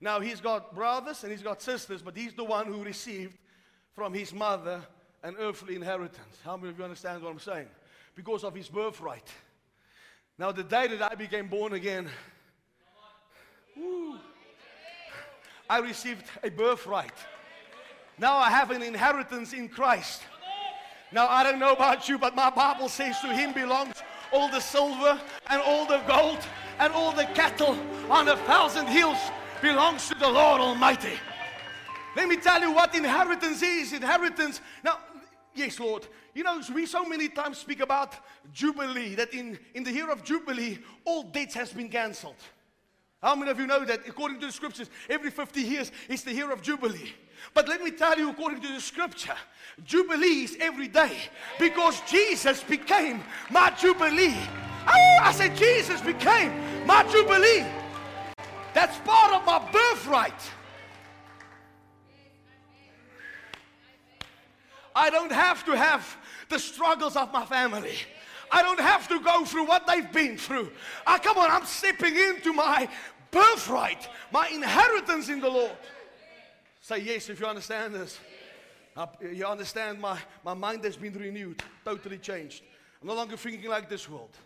[0.00, 3.38] Now, he's got brothers and he's got sisters, but he's the one who received
[3.94, 4.82] from his mother
[5.22, 6.38] an earthly inheritance.
[6.44, 7.68] How many of you understand what I'm saying?
[8.14, 9.28] Because of his birthright.
[10.38, 12.08] Now, the day that I became born again,
[13.76, 14.18] woo,
[15.70, 17.14] I received a birthright.
[18.18, 20.22] Now I have an inheritance in Christ.
[21.12, 23.96] Now, I don't know about you, but my Bible says to him belongs
[24.32, 26.38] all the silver and all the gold
[26.78, 27.76] and all the cattle
[28.10, 29.18] on a thousand hills
[29.62, 31.18] belongs to the Lord Almighty.
[32.16, 33.92] Let me tell you what inheritance is.
[33.92, 34.60] Inheritance.
[34.84, 34.98] Now,
[35.54, 36.06] yes, Lord.
[36.34, 38.14] You know, we so many times speak about
[38.52, 42.36] Jubilee, that in, in the year of Jubilee, all dates has been cancelled.
[43.22, 46.34] How many of you know that according to the scriptures, every 50 years is the
[46.34, 47.12] year of Jubilee?
[47.52, 49.36] But let me tell you, according to the scripture,
[49.84, 51.12] Jubilee is every day
[51.58, 54.36] because Jesus became my Jubilee.
[54.86, 56.52] Oh, I said, Jesus became
[56.86, 57.66] my Jubilee.
[58.72, 60.32] That's part of my birthright.
[64.94, 66.16] I don't have to have
[66.48, 67.94] the struggles of my family.
[68.50, 70.70] I don't have to go through what they've been through.
[71.06, 72.88] I, come on, I'm stepping into my
[73.30, 75.72] birthright, my inheritance in the Lord.
[76.84, 78.18] Say yes if you understand this.
[78.94, 82.62] Uh, You understand my, my mind has been renewed, totally changed.
[83.00, 84.36] I'm no longer thinking like this world.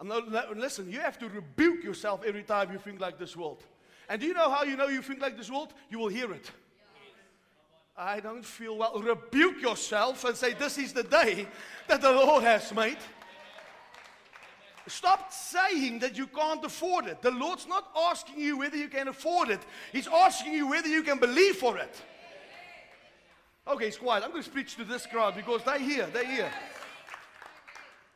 [0.00, 3.62] I'm not, listen, you have to rebuke yourself every time you think like this world.
[4.08, 5.72] And do you know how you know you think like this world?
[5.88, 6.50] You will hear it.
[7.96, 9.00] I don't feel well.
[9.00, 11.46] Rebuke yourself and say, This is the day
[11.86, 12.98] that the Lord has made.
[14.86, 17.22] Stop saying that you can't afford it.
[17.22, 19.60] The Lord's not asking you whether you can afford it,
[19.92, 22.02] He's asking you whether you can believe for it.
[23.66, 24.24] Okay, it's quiet.
[24.24, 26.06] I'm going to preach to this crowd because they're here.
[26.12, 26.50] They're here.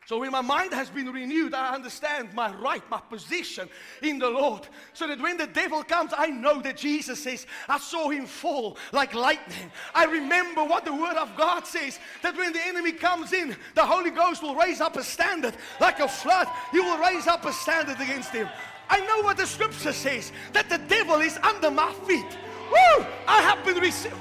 [0.07, 3.69] So when my mind has been renewed, I understand my right, my position
[4.03, 4.69] in the Lord.
[4.93, 8.79] So that when the devil comes, I know that Jesus says, I saw him fall
[8.93, 9.69] like lightning.
[9.97, 13.85] I remember what the word of God says that when the enemy comes in, the
[13.85, 16.47] Holy Ghost will raise up a standard like a flood.
[16.71, 18.49] He will raise up a standard against him.
[18.89, 22.39] I know what the scripture says that the devil is under my feet.
[22.71, 23.07] Woo!
[23.27, 24.15] I have been received.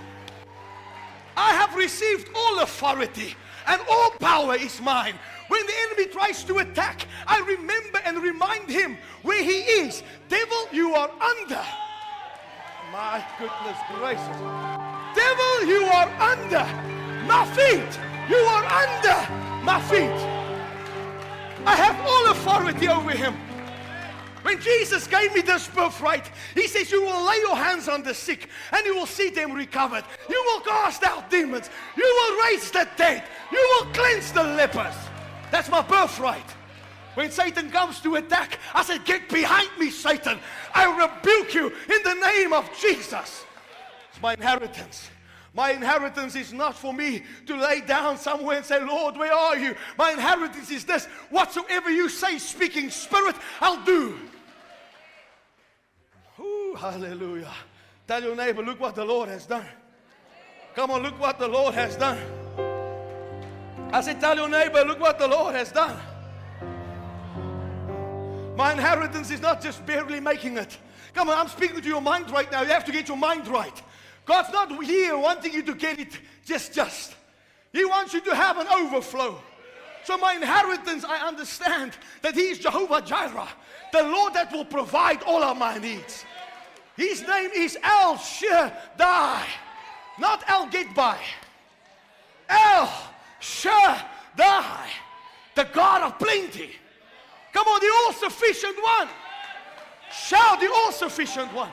[1.37, 3.35] I have received all authority
[3.67, 5.15] and all power is mine.
[5.47, 10.03] When the enemy tries to attack, I remember and remind him where he is.
[10.29, 11.63] Devil, you are under.
[12.91, 14.37] My goodness gracious.
[15.15, 16.65] Devil, you are under
[17.27, 17.99] my feet.
[18.29, 20.35] You are under my feet.
[21.65, 23.35] I have all authority over him.
[24.45, 28.13] When Jesus gave me this birthright, He says, You will lay your hands on the
[28.13, 30.03] sick and you will see them recovered.
[30.29, 31.71] You will cast out demons.
[31.97, 33.23] You will raise the dead.
[33.51, 34.93] You will cleanse the lepers.
[35.49, 36.47] That's my birthright.
[37.15, 40.37] When Satan comes to attack, I said, Get behind me, Satan.
[40.75, 43.45] I rebuke you in the name of Jesus.
[44.11, 45.09] It's my inheritance.
[45.55, 49.57] My inheritance is not for me to lay down somewhere and say, Lord, where are
[49.57, 49.73] you?
[49.97, 54.19] My inheritance is this whatsoever you say, speaking spirit, I'll do.
[56.75, 57.51] Hallelujah.
[58.07, 59.65] Tell your neighbor, look what the Lord has done.
[60.75, 62.19] Come on, look what the Lord has done.
[63.91, 65.97] I said, tell your neighbor, look what the Lord has done.
[68.57, 70.77] My inheritance is not just barely making it.
[71.13, 72.61] Come on, I'm speaking to your mind right now.
[72.61, 73.81] You have to get your mind right.
[74.25, 77.15] God's not here wanting you to get it just just.
[77.71, 79.39] He wants you to have an overflow.
[80.03, 83.47] So my inheritance, I understand that He is Jehovah Jireh,
[83.91, 86.25] the Lord that will provide all of my needs.
[86.97, 89.45] His name is El Shaddai,
[90.17, 91.17] not El Gitbai.
[92.47, 92.89] El
[93.39, 94.87] Shaddai,
[95.55, 96.71] the God of plenty.
[97.51, 99.09] Come on, the all sufficient one.
[100.11, 101.71] Shout the all sufficient one.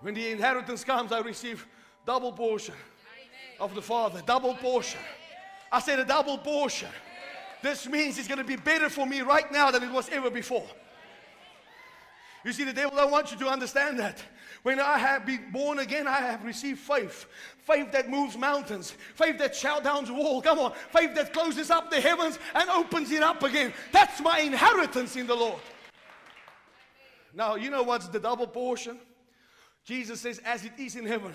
[0.00, 1.66] When the inheritance comes, I receive
[2.04, 2.74] double portion
[3.58, 5.00] of the Father, double portion.
[5.72, 6.90] I said a double portion.
[7.62, 10.28] This means it's going to be better for me right now than it was ever
[10.28, 10.66] before.
[12.44, 14.22] You see, the devil don't want you to understand that.
[14.62, 17.26] When I have been born again, I have received faith.
[17.58, 18.94] Faith that moves mountains.
[19.14, 20.42] Faith that shouts down the wall.
[20.42, 20.72] Come on.
[20.90, 23.72] Faith that closes up the heavens and opens it up again.
[23.92, 25.60] That's my inheritance in the Lord.
[27.34, 28.98] Now, you know what's the double portion?
[29.84, 31.32] Jesus says, as it is in heaven,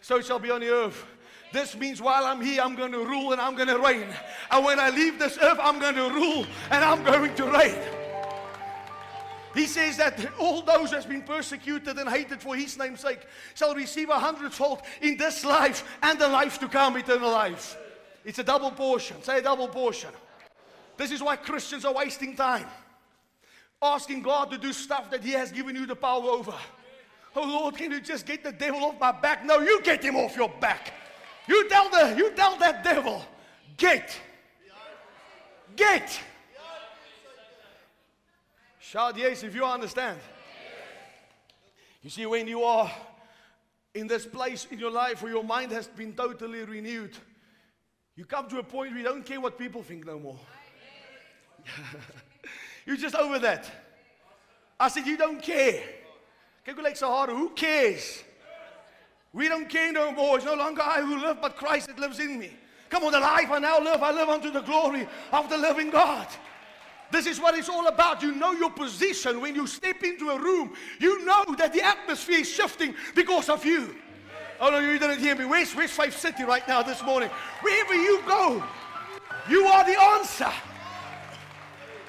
[0.00, 1.04] so it shall be on the earth.
[1.52, 4.06] This means while I'm here, I'm going to rule and I'm going to reign.
[4.50, 7.78] And when I leave this earth, I'm going to rule and I'm going to reign.
[9.58, 13.26] He says that all those who has been persecuted and hated for his name's sake
[13.56, 17.76] shall receive a hundredfold in this life and the life to come, eternal life.
[18.24, 19.20] It's a double portion.
[19.24, 20.10] Say a double portion.
[20.96, 22.66] This is why Christians are wasting time.
[23.82, 26.54] Asking God to do stuff that He has given you the power over.
[27.34, 29.44] Oh Lord, can you just get the devil off my back?
[29.44, 30.92] No, you get him off your back.
[31.48, 33.24] You tell the you tell that devil,
[33.76, 34.16] get.
[35.74, 36.20] Get.
[38.90, 40.18] Shout yes if you understand.
[42.02, 42.90] You see, when you are
[43.94, 47.14] in this place in your life where your mind has been totally renewed,
[48.16, 50.40] you come to a point where you don't care what people think no more.
[52.86, 53.70] You're just over that.
[54.80, 55.82] I said, You don't care.
[56.66, 57.28] Kyk so hard.
[57.28, 58.24] Who cares?
[59.34, 60.36] We don't care no more.
[60.36, 62.52] It's no longer I who live, but Christ that lives in me.
[62.88, 65.90] Come on, the life I now live, I live unto the glory of the living
[65.90, 66.26] God.
[67.10, 68.22] This is what it's all about.
[68.22, 70.74] You know your position when you step into a room.
[70.98, 73.94] You know that the atmosphere is shifting because of you.
[74.60, 75.44] Oh no, you didn't hear me.
[75.44, 77.30] Where's, where's Faith City right now this morning?
[77.62, 78.62] Wherever you go,
[79.48, 80.50] you are the answer.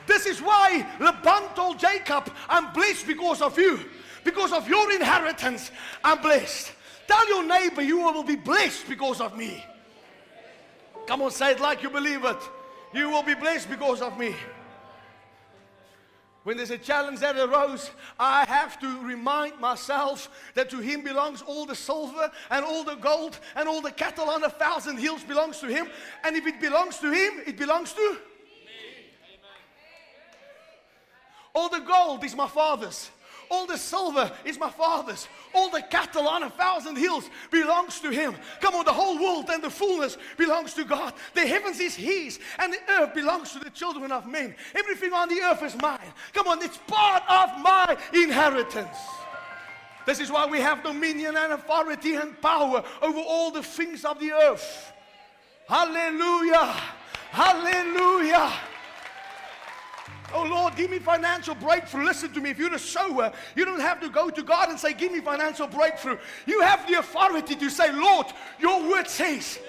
[0.08, 3.80] This is why Laban told Jacob, I'm blessed because of you.
[4.24, 5.72] Because of your inheritance,
[6.04, 6.72] I'm blessed.
[7.08, 9.64] Tell your neighbor you will be blessed because of me.
[11.08, 12.38] Come on, say it like you believe it.
[12.94, 14.36] You will be blessed because of me.
[16.44, 21.42] When there's a challenge that arose, I have to remind myself that to him belongs
[21.42, 25.24] all the silver and all the gold and all the cattle on a thousand hills
[25.24, 25.90] belongs to him.
[26.24, 28.18] And if it belongs to him, it belongs to me.
[31.54, 33.10] All the gold is my father's.
[33.52, 35.28] All the silver is my father's.
[35.54, 38.36] All the cattle on a thousand hills belongs to him.
[38.62, 41.14] Come on, the whole world and the fullness belongs to God.
[41.34, 44.54] The heavens is his, and the earth belongs to the children of men.
[44.76, 46.14] Everything on the earth is mine.
[46.34, 48.98] Come on, it's part of my inheritance.
[50.06, 54.20] This is why we have dominion and authority and power over all the things of
[54.20, 54.94] the earth.
[55.68, 56.76] Hallelujah!
[57.32, 58.52] Hallelujah!
[60.34, 62.06] Oh Lord, give me financial breakthrough.
[62.06, 62.52] Listen to me.
[62.52, 65.22] If you're a sower, you don't have to go to God and say, Give me
[65.22, 66.18] financial breakthrough.
[66.46, 68.28] You have the authority to say, Lord,
[68.60, 69.60] your word says,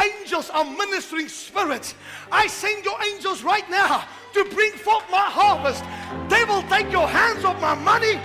[0.00, 1.94] angels are ministering spirits.
[2.30, 5.84] I send your angels right now to bring forth my harvest.
[6.28, 8.20] They will take your hands off my money.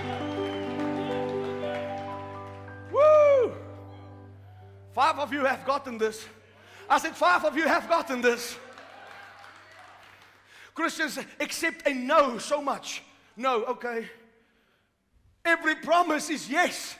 [2.92, 3.52] Woo!
[4.92, 6.26] Five of you have gotten this.
[6.88, 8.56] I said, Five of you have gotten this.
[10.74, 13.02] Christians accept a no so much.
[13.36, 14.08] No, okay.
[15.44, 16.96] Every promise is yes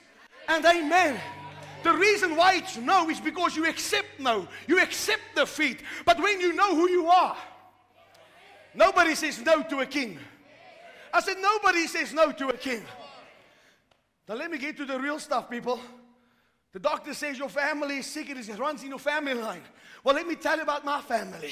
[0.49, 1.21] and amen.
[1.83, 4.47] The reason why it's no is because you accept no.
[4.67, 5.81] You accept defeat.
[6.05, 7.37] But when you know who you are,
[8.75, 10.19] nobody says no to a king.
[11.13, 12.83] I said, nobody says no to a king.
[14.29, 15.81] Now let me get to the real stuff, people.
[16.73, 19.63] The doctor says your family is sick, it runs in your family line.
[20.05, 21.51] Well, let me tell you about my family.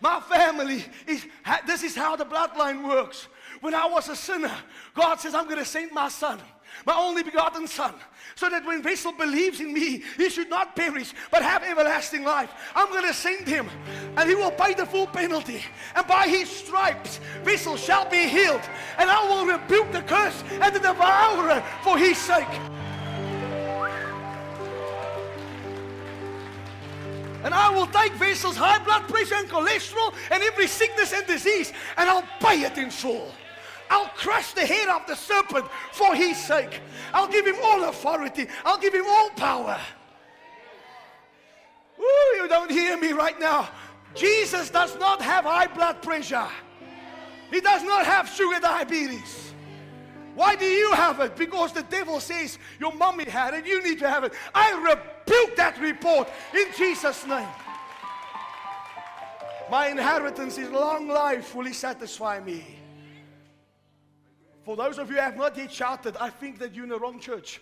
[0.00, 1.26] My family is,
[1.66, 3.28] this is how the bloodline works.
[3.60, 4.54] When I was a sinner,
[4.94, 6.40] God says, I'm going to send my son,
[6.84, 7.94] my only begotten son,
[8.34, 12.50] so that when Vessel believes in me, he should not perish, but have everlasting life.
[12.74, 13.68] I'm going to send him,
[14.16, 15.62] and he will pay the full penalty.
[15.94, 18.62] And by his stripes, Vessel shall be healed.
[18.98, 22.48] And I will rebuke the curse and the devourer for his sake.
[27.44, 31.72] And I will take Vessel's high blood pressure and cholesterol and every sickness and disease
[31.96, 33.30] and I'll pay it in full.
[33.90, 36.80] I'll crush the head of the serpent for his sake.
[37.12, 38.46] I'll give him all authority.
[38.64, 39.78] I'll give him all power.
[41.98, 43.68] Ooh, you don't hear me right now.
[44.14, 46.48] Jesus does not have high blood pressure.
[47.50, 49.41] He does not have sugar diabetes.
[50.34, 51.36] Why do you have it?
[51.36, 54.32] Because the devil says your mommy had it, you need to have it.
[54.54, 57.48] I rebuke that report in Jesus' name.
[59.70, 62.64] My inheritance is long life will satisfy me.
[64.64, 66.98] For those of you who have not yet shouted, I think that you're in the
[66.98, 67.60] wrong church.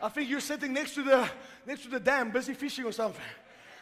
[0.00, 1.28] I think you're sitting next to the
[1.66, 3.20] next to the dam, busy fishing or something.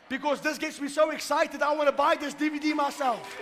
[0.09, 3.37] Because this gets me so excited, I want to buy this DVD myself.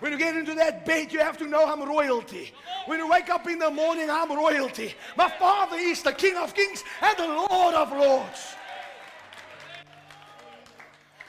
[0.00, 2.52] When you get into that bed, you have to know I'm royalty.
[2.86, 4.94] When you wake up in the morning, I'm royalty.
[5.16, 8.54] My Father is the King of kings and the Lord of lords.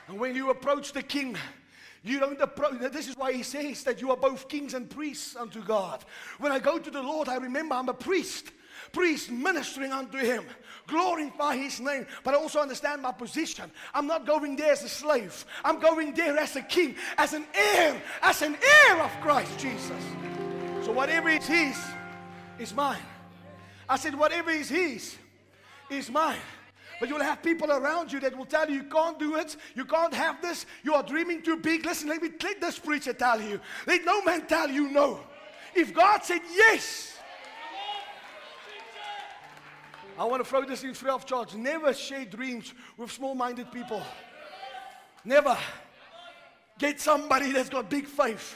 [0.08, 1.38] And when you approach the King,
[2.04, 2.80] you don't approach.
[2.92, 6.04] This is why he says that you are both kings and priests unto God.
[6.40, 8.52] When I go to the Lord, I remember I'm a priest.
[8.92, 10.44] Priests ministering unto him,
[10.88, 12.06] glorify his name.
[12.24, 13.72] But I also understand my position.
[13.94, 17.46] I'm not going there as a slave, I'm going there as a king, as an
[17.54, 20.04] heir, as an heir of Christ Jesus.
[20.84, 21.78] So whatever is his
[22.60, 23.02] is mine.
[23.88, 25.18] I said, whatever is his
[25.90, 26.40] is mine.
[27.02, 29.86] But you'll have people around you that will tell you you can't do it, you
[29.86, 31.84] can't have this, you are dreaming too big.
[31.84, 33.60] Listen, let me let this preacher tell you.
[33.88, 35.20] Let no man tell you no.
[35.74, 37.11] If God said yes,
[40.22, 41.56] I want to throw this in free of charge.
[41.56, 44.04] Never share dreams with small minded people.
[45.26, 45.58] Never.
[46.78, 48.56] Get somebody that's got big faith.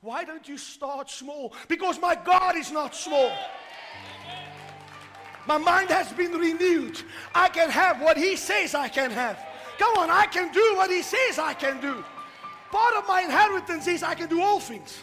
[0.00, 1.52] Why don't you start small?
[1.66, 3.32] Because my God is not small.
[5.48, 7.02] My mind has been renewed.
[7.34, 9.44] I can have what He says I can have.
[9.80, 12.04] Come on, I can do what He says I can do.
[12.70, 15.02] Part of my inheritance is I can do all things.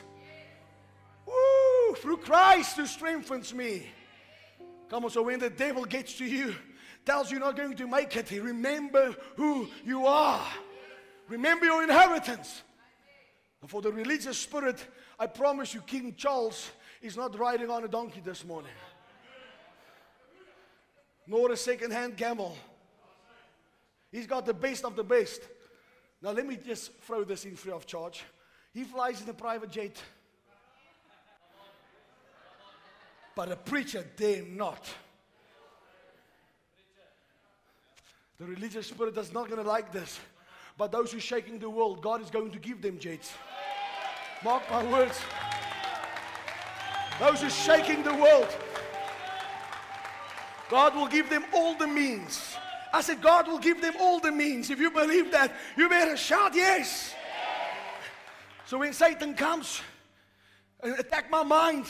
[1.26, 3.88] Woo, through Christ who strengthens me.
[4.90, 6.56] Come on, so when the devil gets to you,
[7.06, 10.46] tells you you're not going to make it, remember who you are.
[11.28, 12.64] Remember your inheritance.
[13.62, 14.86] And for the religious spirit,
[15.20, 16.70] I promise you, King Charles
[17.02, 18.72] is not riding on a donkey this morning,
[21.26, 22.58] nor a second hand camel.
[24.12, 25.42] He's got the best of the best.
[26.22, 28.24] Now, let me just throw this in free of charge.
[28.74, 30.02] He flies in a private jet.
[33.38, 34.84] But a preacher dare not.
[38.40, 40.20] The religious spirit is not going to like this.
[40.76, 43.32] But those who are shaking the world, God is going to give them jets.
[44.44, 45.20] Mark my words.
[47.20, 48.48] Those who are shaking the world,
[50.72, 52.56] God will give them all the means.
[52.92, 54.72] I said, God will give them all the means.
[54.72, 57.14] If you believe that, you better shout yes.
[58.66, 59.82] So when Satan comes
[60.82, 61.86] and attack my mind,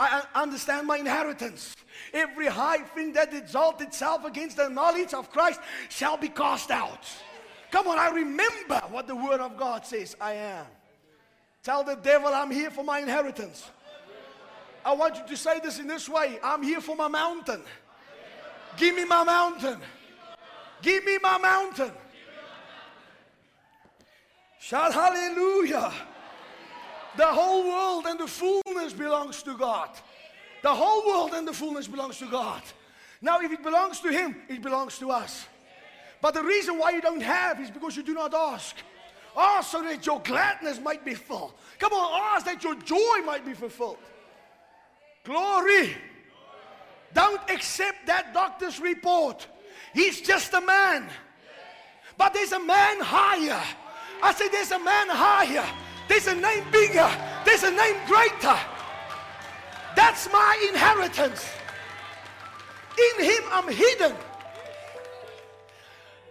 [0.00, 1.74] I understand my inheritance.
[2.14, 7.04] Every high thing that exalts itself against the knowledge of Christ shall be cast out.
[7.72, 10.66] Come on, I remember what the Word of God says I am.
[11.62, 13.68] Tell the devil I'm here for my inheritance.
[14.84, 17.62] I want you to say this in this way I'm here for my mountain.
[18.76, 19.80] Give me my mountain.
[20.80, 21.90] Give me my mountain.
[24.60, 25.92] Shout hallelujah.
[27.16, 28.57] The whole world and the fullness
[29.28, 29.90] belongs to God.
[30.62, 32.62] The whole world and the fullness belongs to God.
[33.20, 35.46] Now, if it belongs to Him, it belongs to us.
[36.20, 38.76] But the reason why you don't have is because you do not ask.
[39.36, 41.54] Ask so that your gladness might be full.
[41.78, 43.98] Come on, ask that your joy might be fulfilled.
[45.24, 45.94] Glory.
[47.12, 49.46] Don't accept that doctor's report.
[49.94, 51.08] He's just a man.
[52.16, 53.62] But there's a man higher.
[54.22, 55.66] I say there's a man higher.
[56.08, 57.10] There's a name bigger.
[57.44, 58.58] There's a name greater.
[59.98, 61.44] That's my inheritance.
[62.96, 64.14] In him I'm hidden.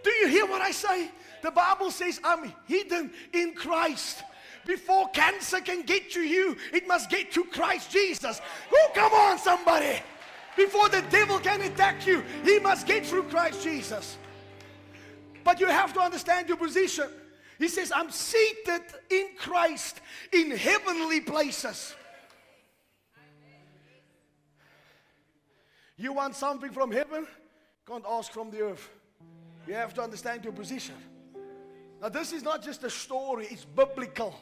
[0.02, 1.10] Do you hear what I say?
[1.42, 4.24] The Bible says I'm hidden in Christ.
[4.66, 8.40] Before cancer can get to you, it must get to Christ Jesus.
[8.72, 10.00] Oh, come on, somebody.
[10.56, 14.16] Before the devil can attack you, he must get through Christ Jesus.
[15.44, 17.08] But you have to understand your position.
[17.58, 20.00] He says, I'm seated in Christ
[20.32, 21.94] in heavenly places.
[25.98, 27.26] You want something from heaven?
[27.86, 28.88] Can't ask from the earth.
[29.66, 30.94] You have to understand your position.
[32.00, 34.34] Now, this is not just a story, it's biblical.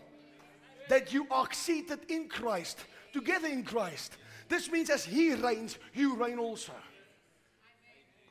[0.88, 4.18] That you are seated in Christ, together in Christ.
[4.48, 6.72] This means as He reigns, you reign also.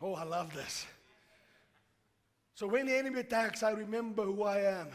[0.02, 0.86] Oh, I love this.
[2.54, 4.88] So when the enemy attacks, I remember who I am.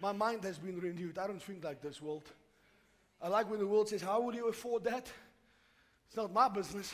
[0.00, 1.18] My mind has been renewed.
[1.18, 2.24] I don't think like this world.
[3.22, 5.08] I like when the world says, How will you afford that?
[6.08, 6.92] It's not my business.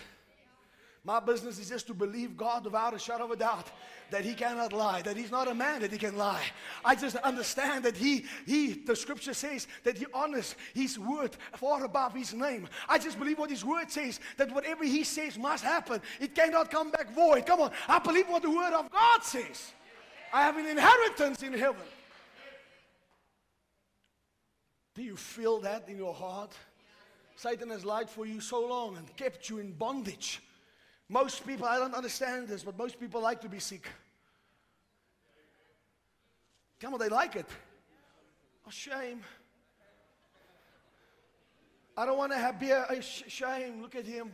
[1.03, 3.71] My business is just to believe God without a shadow of a doubt
[4.11, 6.43] that He cannot lie, that He's not a man that He can lie.
[6.85, 11.85] I just understand that He, He, the scripture says that He honors His word far
[11.85, 12.69] above His name.
[12.87, 16.03] I just believe what His word says, that whatever He says must happen.
[16.21, 17.47] It cannot come back void.
[17.47, 19.73] Come on, I believe what the word of God says.
[20.35, 21.83] I have an inheritance in heaven.
[24.95, 26.53] Do you feel that in your heart?
[27.37, 30.43] Satan has lied for you so long and kept you in bondage.
[31.11, 33.89] Most people, I don't understand this, but most people like to be sick.
[36.81, 37.47] Come on, they like it.
[38.65, 39.21] Oh, shame.
[41.97, 42.87] I don't want to have beer.
[42.89, 43.83] Oh, shame.
[43.83, 44.31] Look at him.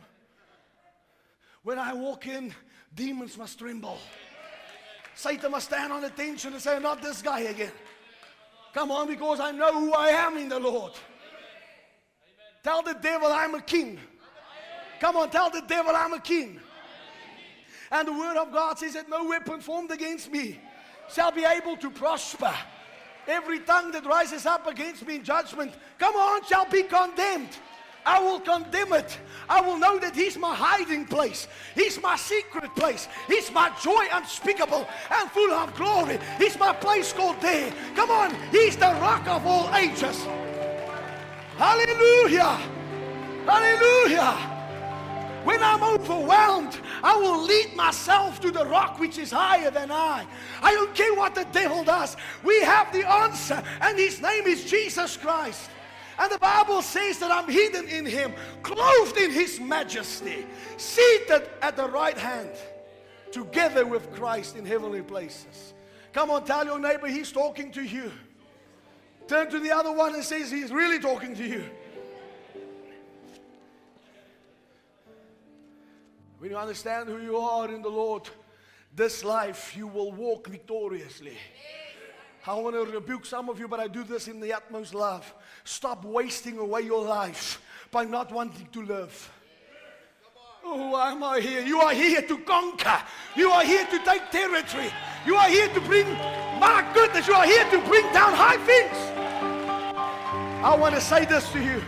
[1.63, 2.53] When I walk in,
[2.93, 3.97] demons must tremble.
[5.15, 7.71] Satan must stand on attention and say, Not this guy again.
[8.75, 10.93] Come on, because I know who I am in the Lord.
[12.61, 13.99] Tell the devil I'm a king.
[14.99, 16.59] Come on, tell the devil I'm a king.
[17.91, 20.59] And the word of God says that no weapon formed against me
[21.13, 22.53] shall be able to prosper.
[23.27, 27.57] Every tongue that rises up against me in judgment, come on, shall be condemned.
[28.05, 29.17] I will condemn it.
[29.49, 31.49] I will know that He's my hiding place.
[31.75, 33.09] He's my secret place.
[33.27, 36.17] He's my joy unspeakable and full of glory.
[36.37, 37.73] He's my place called there.
[37.95, 40.25] Come on, He's the rock of all ages.
[41.57, 42.57] Hallelujah.
[43.45, 44.56] Hallelujah.
[45.47, 50.27] When I'm overwhelmed, I will lead myself to the rock which is higher than I.
[50.61, 52.17] I don't care what the devil does.
[52.43, 55.69] We have the answer, and his name is Jesus Christ.
[56.19, 60.45] And the Bible says that I'm hidden in him, clothed in his majesty,
[60.75, 62.51] seated at the right hand,
[63.31, 65.73] together with Christ in heavenly places.
[66.11, 68.11] Come on, tell your neighbor he's talking to you.
[69.29, 71.63] Turn to the other one and says he's really talking to you.
[76.39, 78.29] When you understand who you are in the Lord,
[78.95, 81.37] this life you will walk victoriously.
[82.45, 85.33] I want to rebuke some of you, but I do this in the utmost love.
[85.63, 87.61] Stop wasting away your life
[87.91, 89.31] by not wanting to live.
[90.63, 91.61] Oh, why am I here?
[91.65, 93.01] You are here to conquer.
[93.35, 94.91] You are here to take territory.
[95.25, 96.07] You are here to bring,
[96.59, 98.97] my goodness, you are here to bring down high things.
[100.63, 101.81] I want to say this to you.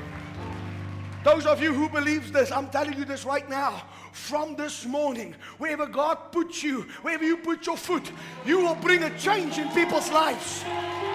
[1.24, 3.84] Those of you who believes this, I'm telling you this right now.
[4.12, 8.12] From this morning, wherever God puts you, wherever you put your foot,
[8.46, 10.64] you will bring a change in people's lives.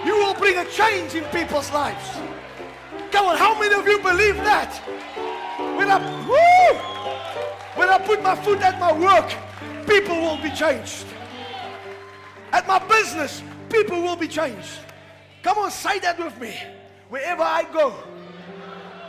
[0.05, 2.17] You will bring a change in people's lives.
[3.11, 4.73] Come on, how many of you believe that?
[5.77, 9.33] When I, woo, when I put my foot at my work,
[9.87, 11.05] people will be changed.
[12.51, 14.79] At my business, people will be changed.
[15.43, 16.55] Come on, say that with me.
[17.09, 17.93] Wherever I go,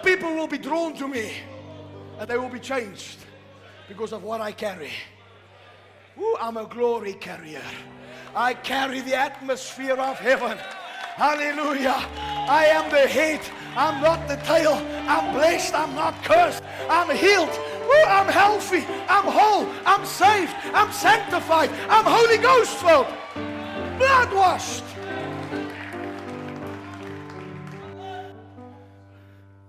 [0.02, 1.32] people will be drawn to me
[2.18, 3.25] and they will be changed
[3.88, 4.90] because of what I carry.
[6.18, 7.62] Ooh, I'm a glory carrier.
[8.34, 10.58] I carry the atmosphere of heaven.
[11.16, 11.96] Hallelujah.
[12.48, 13.40] I am the head.
[13.76, 14.74] I'm not the tail.
[15.08, 15.74] I'm blessed.
[15.74, 16.62] I'm not cursed.
[16.88, 17.48] I'm healed.
[17.48, 18.84] Ooh, I'm healthy.
[19.08, 19.66] I'm whole.
[19.86, 20.52] I'm saved.
[20.74, 21.70] I'm sanctified.
[21.88, 23.06] I'm Holy Ghost filled.
[23.98, 24.84] Blood washed.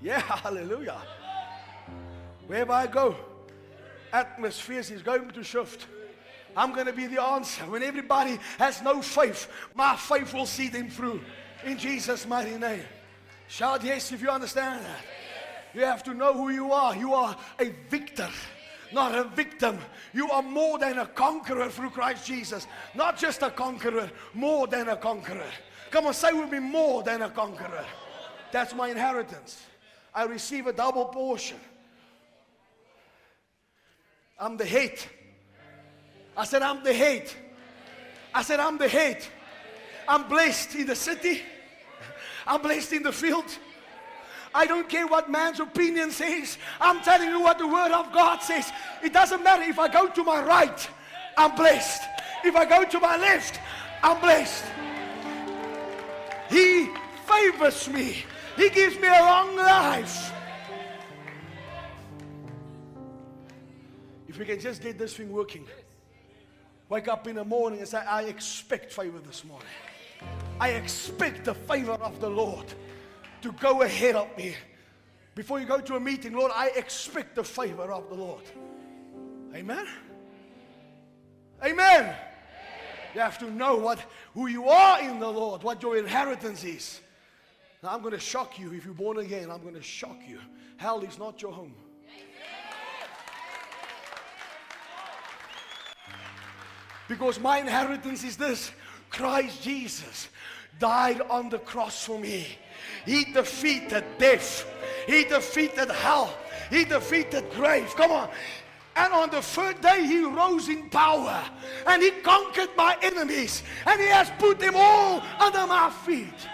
[0.01, 1.01] Yeah, hallelujah.
[2.47, 3.15] Wherever I go,
[4.13, 5.87] atmospheres is going to shift.
[6.55, 7.63] I'm going to be the answer.
[7.65, 11.21] When everybody has no faith, my faith will see them through.
[11.63, 12.83] In Jesus' mighty name.
[13.47, 15.01] Shout yes if you understand that.
[15.73, 16.95] You have to know who you are.
[16.95, 18.29] You are a victor,
[18.91, 19.77] not a victim.
[20.13, 22.65] You are more than a conqueror through Christ Jesus.
[22.95, 25.51] Not just a conqueror, more than a conqueror.
[25.91, 27.85] Come on, say with me, more than a conqueror.
[28.51, 29.61] That's my inheritance.
[30.13, 31.57] I receive a double portion.
[34.39, 35.07] I'm the hate.
[36.35, 37.35] I said, I'm the hate.
[38.33, 39.29] I said, I'm the hate.
[40.07, 41.41] I'm blessed in the city.
[42.45, 43.45] I'm blessed in the field.
[44.53, 46.57] I don't care what man's opinion says.
[46.79, 48.71] I'm telling you what the word of God says.
[49.03, 50.89] It doesn't matter if I go to my right,
[51.37, 52.03] I'm blessed.
[52.43, 53.59] If I go to my left,
[54.03, 54.63] I'm blessed.
[56.49, 56.89] He
[57.25, 58.23] favors me.
[58.55, 60.31] He gives me a long life.
[64.37, 65.65] We can just get this thing working,
[66.89, 69.67] wake up in the morning and say, I expect favor this morning.
[70.59, 72.65] I expect the favor of the Lord
[73.41, 74.55] to go ahead of me.
[75.35, 78.43] Before you go to a meeting, Lord, I expect the favor of the Lord.
[79.53, 79.85] Amen.
[81.63, 82.15] Amen.
[83.13, 83.99] You have to know what
[84.33, 87.01] who you are in the Lord, what your inheritance is.
[87.81, 89.49] Now, I'm going to shock you if you're born again.
[89.49, 90.39] I'm going to shock you.
[90.77, 91.73] Hell is not your home.
[97.07, 98.71] Because my inheritance is this
[99.09, 100.29] Christ Jesus
[100.79, 102.47] died on the cross for me.
[103.05, 104.65] He defeated death,
[105.07, 106.35] He defeated hell,
[106.69, 107.93] He defeated grave.
[107.95, 108.29] Come on.
[108.95, 111.43] And on the third day, He rose in power
[111.85, 116.47] and He conquered my enemies and He has put them all under my feet.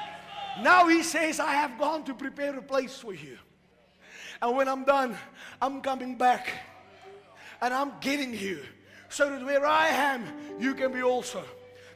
[0.62, 3.38] Now He says, I have gone to prepare a place for you.
[4.42, 5.18] And when I'm done,
[5.62, 6.52] I'm coming back
[7.62, 8.60] and I'm getting you
[9.14, 10.26] so that where I am,
[10.60, 11.44] you can be also.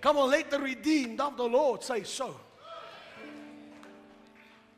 [0.01, 2.39] Come on, let the redeemed of the Lord say so.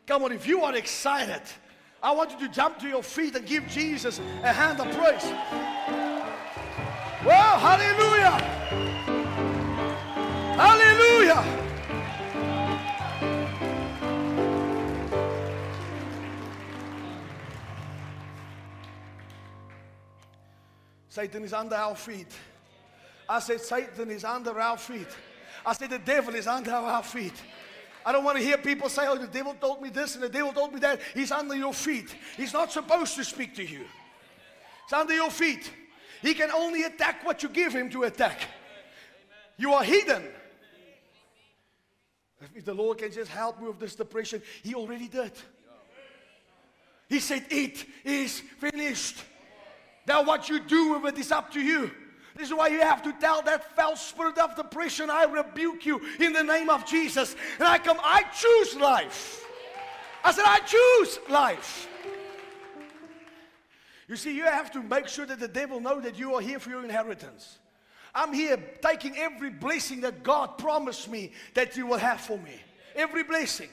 [0.07, 1.41] Come on, if you are excited,
[2.01, 5.25] I want you to jump to your feet and give Jesus a hand of praise.
[7.25, 8.31] Well, hallelujah!
[10.55, 11.68] Hallelujah!
[21.09, 22.31] Satan is under our feet.
[23.27, 25.07] I said, Satan is under our feet.
[25.65, 27.33] I said, the devil is under our feet.
[28.05, 30.29] I don't want to hear people say, oh, the devil told me this and the
[30.29, 31.01] devil told me that.
[31.13, 32.15] He's under your feet.
[32.37, 33.81] He's not supposed to speak to you.
[34.85, 35.71] It's under your feet.
[36.21, 38.41] He can only attack what you give him to attack.
[39.57, 40.23] You are hidden.
[42.55, 45.33] If the Lord can just help me with this depression, He already did.
[47.09, 49.23] He said, It is finished.
[50.09, 51.91] Now, what you do with it is up to you.
[52.35, 56.01] This is why you have to tell that foul spirit of depression, I rebuke you
[56.19, 57.35] in the name of Jesus.
[57.59, 59.45] And I come, I choose life.
[60.23, 61.87] I said, I choose life.
[64.07, 66.57] You see, you have to make sure that the devil know that you are here
[66.57, 67.59] for your inheritance.
[68.15, 72.59] I'm here taking every blessing that God promised me that you will have for me.
[72.95, 73.69] Every blessing.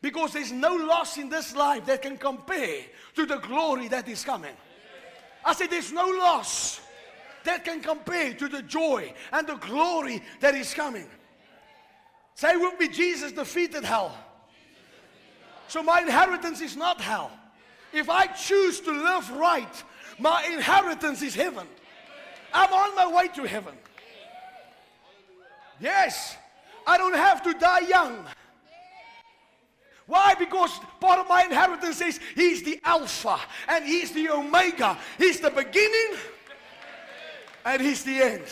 [0.00, 2.82] Because there's no loss in this life that can compare
[3.16, 4.54] to the glory that is coming.
[5.44, 6.80] I said, there's no loss
[7.44, 11.06] that can compare to the joy and the glory that is coming.
[12.34, 14.16] Say with me, Jesus defeated hell.
[15.68, 17.30] So my inheritance is not hell.
[17.92, 19.84] If I choose to live right,
[20.18, 21.66] my inheritance is heaven.
[22.52, 23.74] I'm on my way to heaven.
[25.80, 26.36] Yes,
[26.86, 28.24] I don't have to die young.
[30.10, 30.34] Why?
[30.34, 33.38] Because part of my inheritance is He's the Alpha
[33.68, 34.98] and He's the Omega.
[35.16, 36.18] He's the beginning
[37.64, 38.44] and He's the end.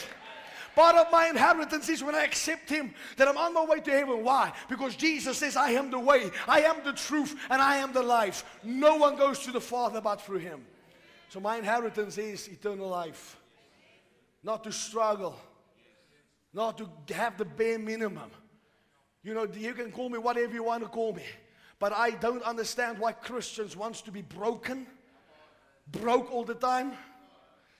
[0.76, 3.90] Part of my inheritance is when I accept Him that I'm on my way to
[3.90, 4.22] heaven.
[4.22, 4.52] Why?
[4.68, 8.04] Because Jesus says, I am the way, I am the truth, and I am the
[8.04, 8.44] life.
[8.62, 10.64] No one goes to the Father but through Him.
[11.28, 13.36] So my inheritance is eternal life.
[14.44, 15.36] Not to struggle,
[16.54, 18.30] not to have the bare minimum.
[19.24, 21.24] You know, you can call me whatever you want to call me.
[21.78, 24.86] But I don't understand why Christians wants to be broken,
[25.92, 26.92] broke all the time,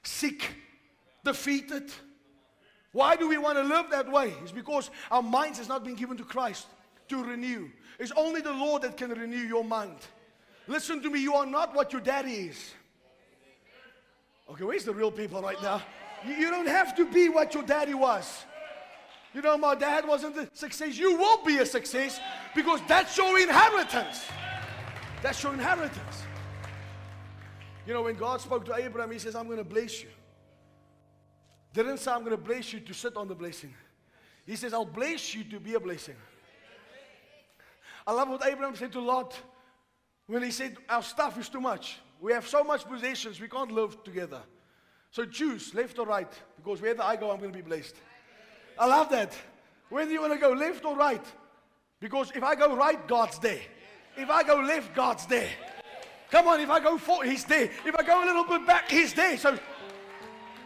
[0.02, 0.54] sick,
[1.24, 1.90] defeated.
[2.92, 4.32] Why do we want to live that way?
[4.42, 6.66] It's because our minds has not been given to Christ
[7.08, 7.68] to renew.
[7.98, 9.98] It's only the Lord that can renew your mind.
[10.66, 12.74] Listen to me, you are not what your daddy is.
[14.50, 15.82] Okay, where's the real people right now?
[16.26, 18.44] You, you don't have to be what your daddy was.
[19.34, 20.96] You know, my dad wasn't a success.
[20.96, 22.18] You will be a success
[22.54, 24.24] because that's your inheritance.
[25.22, 26.22] That's your inheritance.
[27.86, 30.08] You know, when God spoke to Abraham, He says, I'm going to bless you.
[31.74, 33.74] Didn't say, I'm going to bless you to sit on the blessing.
[34.46, 36.16] He says, I'll bless you to be a blessing.
[38.06, 39.38] I love what Abraham said to Lot
[40.26, 41.98] when he said, Our stuff is too much.
[42.20, 44.40] We have so much possessions, we can't live together.
[45.10, 47.94] So choose left or right, because wherever I go, I'm going to be blessed.
[48.78, 49.32] I love that.
[49.90, 51.24] Do you want to go, left or right?
[52.00, 53.60] Because if I go right, God's there.
[54.16, 55.48] If I go left, God's there.
[56.30, 57.70] Come on, if I go forward, He's there.
[57.84, 59.36] If I go a little bit back, He's there.
[59.38, 59.58] So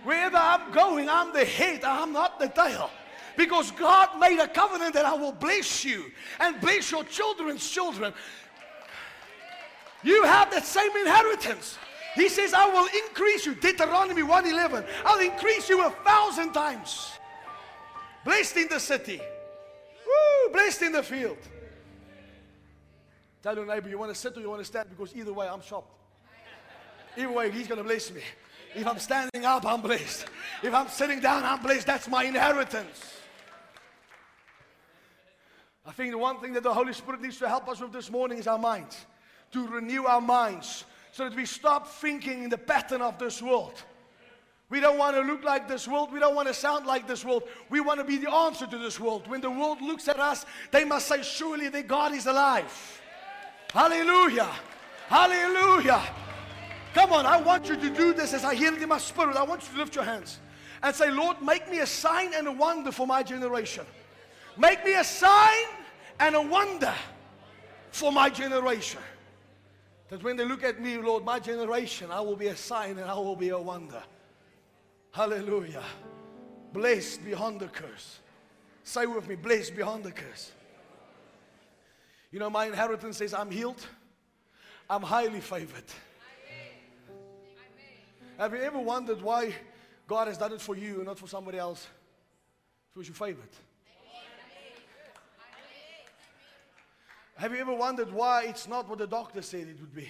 [0.05, 2.91] wherever I'm going, I'm the head, I'm not the tail.
[3.37, 6.11] Because God made a covenant that I will bless you
[6.41, 8.13] and bless your children's children.
[10.03, 11.79] You have that same inheritance.
[12.15, 13.55] He says, I will increase you.
[13.55, 14.85] Deuteronomy 111.
[15.07, 17.13] I'll increase you a thousand times.
[18.25, 19.21] Blessed in the city.
[20.07, 21.39] Woo, blessed in the field.
[23.43, 24.89] Tell your neighbor, you want to sit or you want to stand?
[24.89, 25.99] Because either way, I'm shocked.
[27.17, 28.23] Either way, he's going to bless me.
[28.75, 30.27] If I'm standing up, I'm blessed.
[30.63, 31.87] If I'm sitting down, I'm blessed.
[31.87, 33.19] That's my inheritance.
[35.85, 38.11] I think the one thing that the Holy Spirit needs to help us with this
[38.11, 39.05] morning is our minds.
[39.53, 43.75] To renew our minds so that we stop thinking in the pattern of this world.
[44.73, 46.11] We don't want to look like this world.
[46.11, 47.43] We don't want to sound like this world.
[47.69, 49.29] We want to be the answer to this world.
[49.29, 53.03] When the world looks at us, they must say, Surely that God is alive.
[53.71, 54.51] Hallelujah.
[55.09, 56.03] Hallelujah.
[56.95, 59.37] Come on, I want you to do this as I hear it in my spirit.
[59.37, 60.39] I want you to lift your hands
[60.83, 63.85] and say, Lord, make me a sign and a wonder for my generation.
[64.57, 65.67] Make me a sign
[66.19, 66.95] and a wonder
[67.91, 69.03] for my generation.
[70.09, 73.11] That when they look at me, Lord, my generation, I will be a sign and
[73.11, 74.03] I will be a wonder.
[75.13, 75.85] Hallelujah.
[76.73, 78.19] Blessed beyond the curse.
[78.83, 80.53] Say with me, blessed beyond the curse.
[82.31, 83.87] You know, my inheritance says I'm healed,
[84.89, 85.85] I'm highly favored.
[88.39, 89.55] Have you ever wondered why
[90.09, 91.87] God has done it for you and not for somebody else?
[92.97, 93.55] Was your favorite.
[97.37, 100.09] Have you ever wondered why it's not what the doctor said it would be?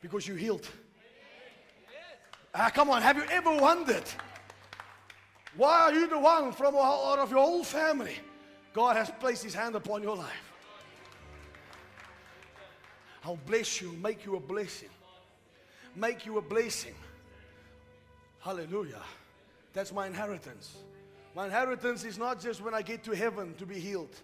[0.00, 0.68] Because you healed.
[2.54, 4.04] Ah, come on, have you ever wondered
[5.56, 8.16] why are you the one from out of your whole family?
[8.72, 10.52] God has placed his hand upon your life.
[13.24, 14.88] I'll bless you, make you a blessing.
[15.94, 16.94] Make you a blessing.
[18.40, 19.00] Hallelujah.
[19.72, 20.76] That's my inheritance.
[21.34, 24.14] My inheritance is not just when I get to heaven to be healed.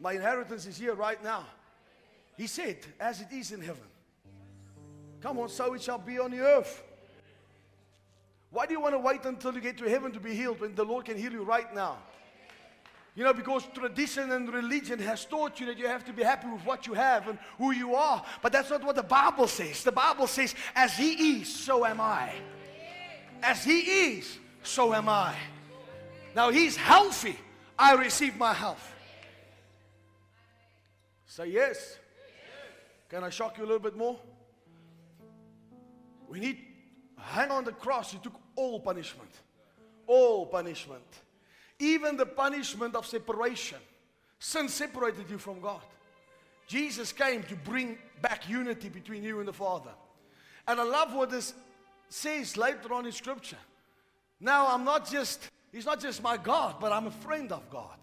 [0.00, 1.44] My inheritance is here right now.
[2.36, 3.84] He said, as it is in heaven.
[5.20, 6.82] Come on, so it shall be on the earth.
[8.52, 10.74] Why do you want to wait until you get to heaven to be healed when
[10.74, 11.96] the Lord can heal you right now?
[13.14, 16.48] You know, because tradition and religion has taught you that you have to be happy
[16.48, 18.22] with what you have and who you are.
[18.42, 19.82] But that's not what the Bible says.
[19.82, 22.32] The Bible says, as He is, so am I.
[23.42, 25.34] As He is, so am I.
[26.34, 27.38] Now He's healthy.
[27.78, 28.94] I receive my health.
[31.26, 31.98] Say yes.
[33.08, 34.18] Can I shock you a little bit more?
[36.28, 36.60] When He
[37.18, 39.30] hang on the cross, He took all punishment.
[40.06, 41.04] All punishment.
[41.78, 43.78] Even the punishment of separation.
[44.38, 45.82] Sin separated you from God.
[46.66, 49.90] Jesus came to bring back unity between you and the Father.
[50.66, 51.54] And I love what this
[52.08, 53.58] says later on in Scripture.
[54.40, 57.98] Now I'm not just, He's not just my God, but I'm a friend of God.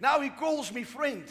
[0.00, 1.24] Now He calls me friend.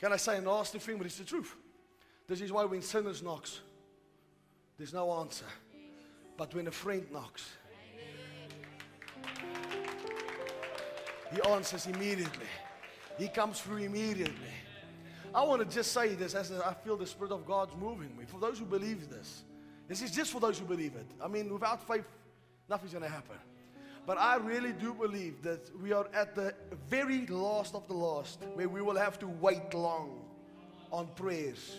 [0.00, 1.54] Can I say a nasty thing, but it's the truth.
[2.26, 3.60] This is why when sinners knocks,
[4.78, 5.46] there's no answer.
[6.36, 7.48] But when a friend knocks,
[11.32, 12.46] he answers immediately.
[13.18, 14.34] He comes through immediately.
[15.34, 18.24] I want to just say this as I feel the Spirit of God's moving me.
[18.26, 19.42] For those who believe this,
[19.88, 21.06] this is just for those who believe it.
[21.22, 22.06] I mean, without faith,
[22.68, 23.36] nothing's going to happen.
[24.06, 26.54] But I really do believe that we are at the
[26.88, 30.20] very last of the last where we will have to wait long
[30.92, 31.74] on prayers.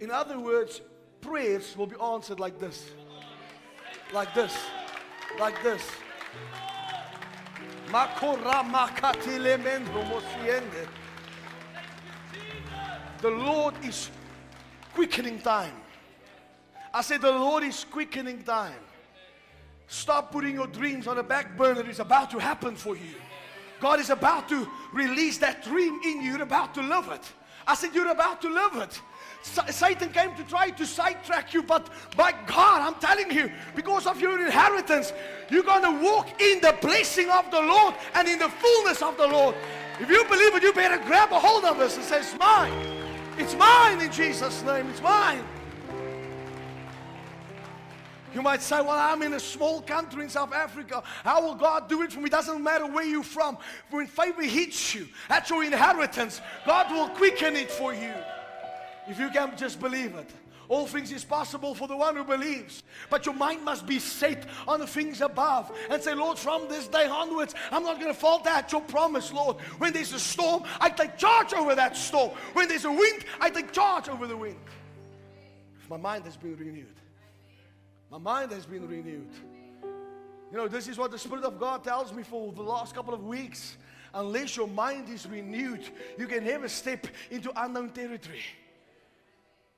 [0.00, 0.80] In other words,
[1.26, 2.90] prayers will be answered like this.
[4.12, 4.56] Like this.
[5.38, 5.82] Like this.
[13.20, 14.10] The Lord is
[14.94, 15.74] quickening time.
[16.94, 18.80] I said, The Lord is quickening time.
[19.88, 21.88] Stop putting your dreams on a back burner.
[21.88, 23.14] It's about to happen for you.
[23.80, 26.32] God is about to release that dream in you.
[26.32, 27.22] You're about to live it.
[27.66, 29.00] I said, You're about to live it.
[29.46, 34.06] Sa- Satan came to try to sidetrack you, but by God, I'm telling you, because
[34.06, 35.12] of your inheritance,
[35.48, 39.16] you're going to walk in the blessing of the Lord and in the fullness of
[39.16, 39.54] the Lord.
[40.00, 42.72] If you believe it, you better grab a hold of this and say, It's mine.
[43.38, 44.88] It's mine in Jesus' name.
[44.88, 45.44] It's mine.
[48.34, 51.04] You might say, Well, I'm in a small country in South Africa.
[51.22, 52.28] How will God do it for me?
[52.28, 53.58] Doesn't matter where you're from.
[53.90, 56.40] When favor hits you, that's your inheritance.
[56.66, 58.12] God will quicken it for you.
[59.08, 60.30] If you can just believe it.
[60.68, 62.82] All things is possible for the one who believes.
[63.08, 66.88] But your mind must be set on the things above and say, Lord, from this
[66.88, 69.60] day onwards, I'm not going to fall at your promise, Lord.
[69.78, 72.32] When there's a storm, I take charge over that storm.
[72.52, 74.58] When there's a wind, I take charge over the wind.
[75.88, 76.96] My mind has been renewed.
[78.10, 79.30] My mind has been renewed.
[80.50, 83.14] You know, this is what the Spirit of God tells me for the last couple
[83.14, 83.76] of weeks.
[84.14, 85.84] Unless your mind is renewed,
[86.18, 88.42] you can never step into unknown territory.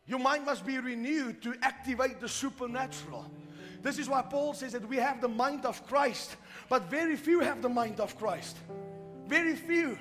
[0.09, 3.31] Your mind must be renewed to activate the supernatural.
[3.83, 6.37] This is why Paul says that we have the mind of Christ,
[6.69, 8.57] but very few have the mind of Christ.
[9.27, 9.99] Very few.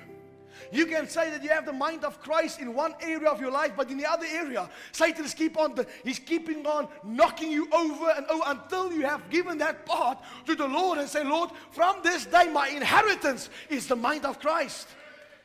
[0.72, 3.50] You can say that you have the mind of Christ in one area of your
[3.50, 7.68] life, but in the other area, Satan is keep on he's keeping on knocking you
[7.70, 11.50] over and over until you have given that part to the Lord and say, Lord,
[11.70, 14.88] from this day my inheritance is the mind of Christ.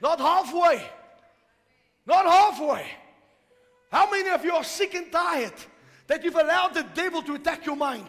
[0.01, 0.82] Not halfway.
[2.07, 2.86] Not halfway.
[3.94, 5.54] How many of you are sick and tired
[6.08, 8.08] that you've allowed the devil to attack your mind?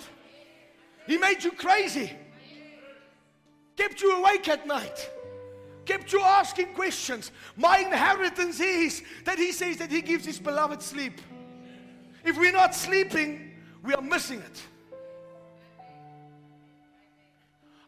[1.07, 2.11] He made you crazy,
[3.77, 5.11] kept you awake at night,
[5.85, 7.33] kept you asking questions.
[7.55, 11.21] My inheritance is that he says that he gives his beloved sleep.
[12.25, 14.63] If we're not sleeping, we are missing it.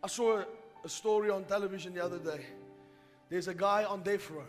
[0.05, 0.47] I saw a,
[0.85, 2.45] a story on television the other day.
[3.31, 4.45] There's a guy on death row.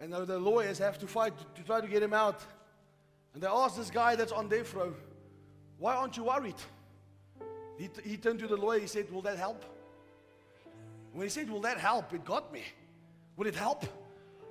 [0.00, 2.40] And the lawyers have to fight to, try to get him out.
[3.34, 4.94] And they asked this guy that's on death row,
[5.78, 6.54] Why aren't you worried?
[7.78, 9.64] He, t- he turned to the lawyer, he said, Will that help?
[11.12, 12.12] When he said, Will that help?
[12.12, 12.62] It got me.
[13.36, 13.84] Will it help?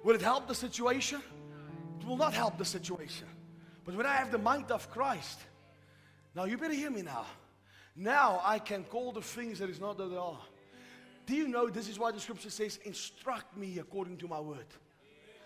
[0.04, 1.22] Will it help the situation?
[2.00, 3.28] It will not help the situation.
[3.86, 5.40] But when I have the mind of Christ,
[6.36, 7.26] now you better hear me now.
[7.96, 10.40] Now I can call the things that is not that they are.
[11.26, 14.68] Do you know this is why the scripture says, Instruct me according to my word?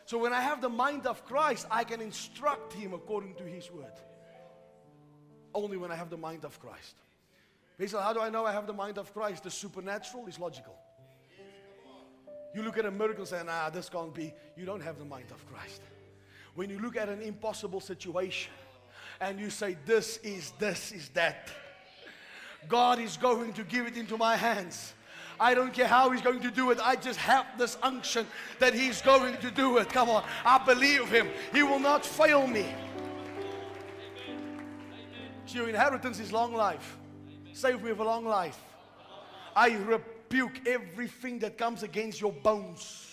[0.06, 3.72] So when I have the mind of Christ, I can instruct him according to his
[3.72, 3.94] word.
[5.54, 6.96] Only when I have the mind of Christ.
[7.78, 9.44] Basil, how do I know I have the mind of Christ?
[9.44, 10.76] The supernatural is logical.
[12.54, 14.34] You look at a miracle and say, nah, this can't be.
[14.58, 15.82] You don't have the mind of Christ.
[16.56, 18.52] When you look at an impossible situation
[19.20, 21.50] and you say, This is, this is that.
[22.68, 24.94] God is going to give it into my hands.
[25.42, 26.80] I don't care how He's going to do it.
[26.84, 28.28] I just have this unction
[28.60, 29.90] that He's going to do it.
[29.90, 30.24] Come on.
[30.46, 31.30] I believe Him.
[31.52, 32.68] He will not fail me.
[35.48, 36.96] So your inheritance is long life.
[37.54, 38.60] Save me for a long life.
[39.56, 43.11] I rebuke everything that comes against your bones.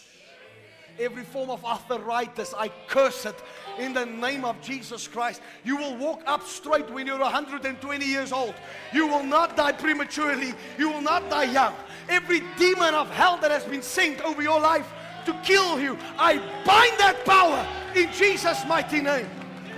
[0.98, 3.36] Every form of arthritis, I curse it
[3.78, 5.40] in the name of Jesus Christ.
[5.64, 8.54] You will walk up straight when you're 120 years old.
[8.92, 10.54] You will not die prematurely.
[10.76, 11.74] You will not die young.
[12.08, 14.90] Every demon of hell that has been sent over your life
[15.26, 19.28] to kill you, I bind that power in Jesus' mighty name.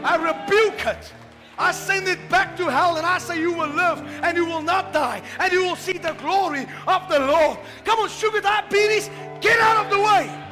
[0.02, 1.12] I rebuke it.
[1.58, 4.62] I send it back to hell and I say you will live and you will
[4.62, 7.58] not die and you will see the glory of the Lord.
[7.84, 9.10] Come on, sugar diabetes,
[9.42, 10.49] get out of the way.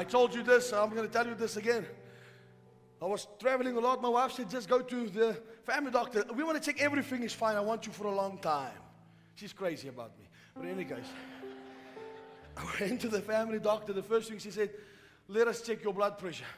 [0.00, 1.84] I told you this, I'm going to tell you this again.
[3.02, 4.00] I was traveling a lot.
[4.00, 6.24] My wife said, just go to the family doctor.
[6.34, 7.54] We want to check everything is fine.
[7.54, 8.80] I want you for a long time.
[9.34, 10.24] She's crazy about me.
[10.54, 11.04] But in any case,
[12.56, 13.92] I went to the family doctor.
[13.92, 14.70] The first thing she said,
[15.28, 16.52] let us check your blood pressure.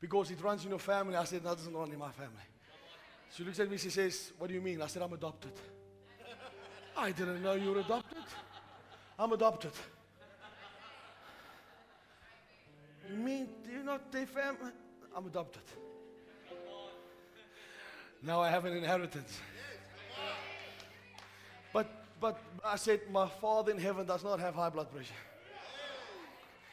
[0.00, 1.16] Because it runs in your family.
[1.16, 2.46] I said, that doesn't run in my family.
[3.36, 4.80] She looks at me, she says, what do you mean?
[4.80, 5.52] I said, I'm adopted.
[6.96, 8.24] I didn't know you were adopted.
[9.18, 9.72] I'm adopted.
[13.10, 14.72] You mean you're not their family?
[15.16, 15.62] I'm adopted.
[18.22, 19.38] Now I have an inheritance.
[21.72, 25.12] But but I said my father in heaven does not have high blood pressure.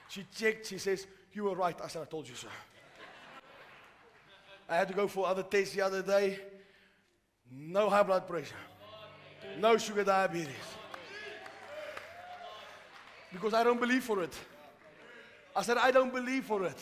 [0.08, 1.76] She checked, she says, You were right.
[1.82, 2.48] I said, I told you so.
[4.70, 6.40] I had to go for other tests the other day.
[7.52, 8.56] No high blood pressure.
[9.60, 10.48] No sugar diabetes.
[13.34, 14.34] Because I don't believe for it.
[15.56, 16.78] I said, I don't believe for it.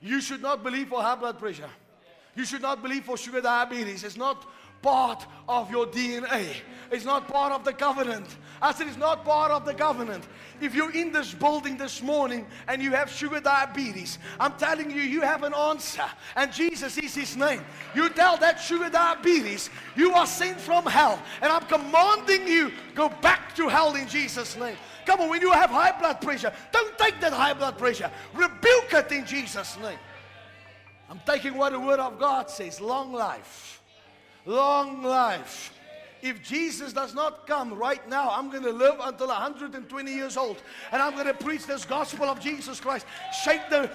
[0.00, 1.70] You should not believe for high blood pressure.
[2.34, 4.04] You should not believe for sugar diabetes.
[4.04, 4.46] It's not
[4.82, 6.46] part of your DNA.
[6.90, 8.26] It's not part of the covenant.
[8.62, 10.24] I said it's not part of the covenant.
[10.60, 15.02] If you're in this building this morning and you have sugar diabetes, I'm telling you,
[15.02, 16.04] you have an answer.
[16.36, 17.64] And Jesus is his name.
[17.94, 21.20] You tell that sugar diabetes, you are sent from hell.
[21.42, 24.76] And I'm commanding you, go back to hell in Jesus' name.
[25.06, 28.10] Come on, when you have high blood pressure, don't take that high blood pressure.
[28.34, 29.98] Rebuke it in Jesus' name.
[31.08, 33.80] I'm taking what the Word of God says long life.
[34.44, 35.72] Long life.
[36.22, 40.56] If Jesus does not come right now, I'm going to live until 120 years old
[40.90, 43.06] and I'm going to preach this gospel of Jesus Christ.
[43.44, 43.90] Shake the.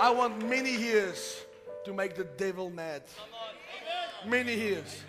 [0.00, 1.44] I want many years
[1.84, 3.02] to make the devil mad.
[4.26, 5.02] Many years.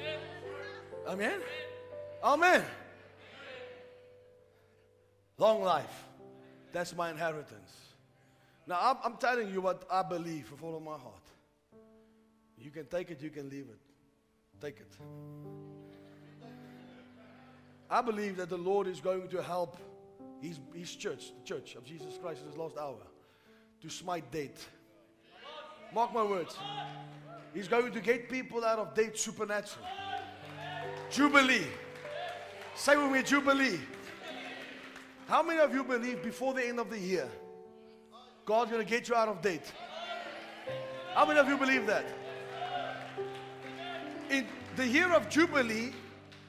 [1.08, 1.40] Amen.
[2.24, 2.64] Amen.
[5.40, 6.06] Long life.
[6.74, 7.72] That's my inheritance.
[8.68, 11.24] Now, I'm, I'm telling you what I believe with all of my heart.
[12.58, 13.80] You can take it, you can leave it.
[14.62, 14.92] Take it.
[17.90, 19.78] I believe that the Lord is going to help
[20.42, 23.00] his, his church, the church of Jesus Christ in this last hour,
[23.82, 24.70] to smite death.
[25.94, 26.56] Mark my words.
[27.54, 29.88] He's going to get people out of death supernaturally.
[31.10, 31.66] Jubilee.
[32.76, 33.80] Say with me, Jubilee.
[35.30, 37.30] How many of you believe before the end of the year,
[38.46, 39.72] God's going to get you out of debt?
[41.14, 42.04] How many of you believe that?
[44.32, 45.94] In the year of Jubilee,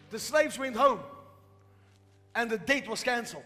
[0.09, 1.01] the slaves went home
[2.35, 3.45] and the date was cancelled.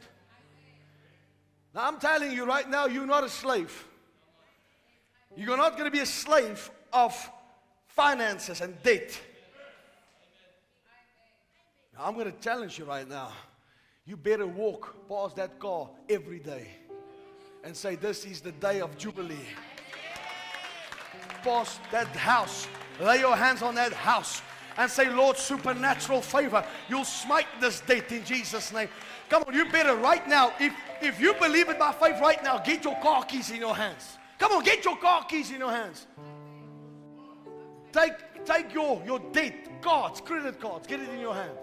[1.74, 3.88] Now, I'm telling you right now, you're not a slave.
[5.36, 7.12] You're not going to be a slave of
[7.88, 9.18] finances and debt.
[11.98, 13.32] Now, I'm going to challenge you right now.
[14.06, 16.68] You better walk past that car every day
[17.62, 19.48] and say, This is the day of Jubilee.
[21.42, 22.66] Past that house,
[23.00, 24.42] lay your hands on that house
[24.76, 26.64] and say, Lord, supernatural favor.
[26.88, 28.88] You'll smite this date in Jesus' name.
[29.30, 30.52] Come on, you better right now.
[30.60, 33.74] If, if you believe it by faith right now, get your car keys in your
[33.74, 34.18] hands.
[34.38, 36.06] Come on, get your car keys in your hands.
[37.92, 41.56] Take, take your, your date, cards, credit cards, get it in your hand.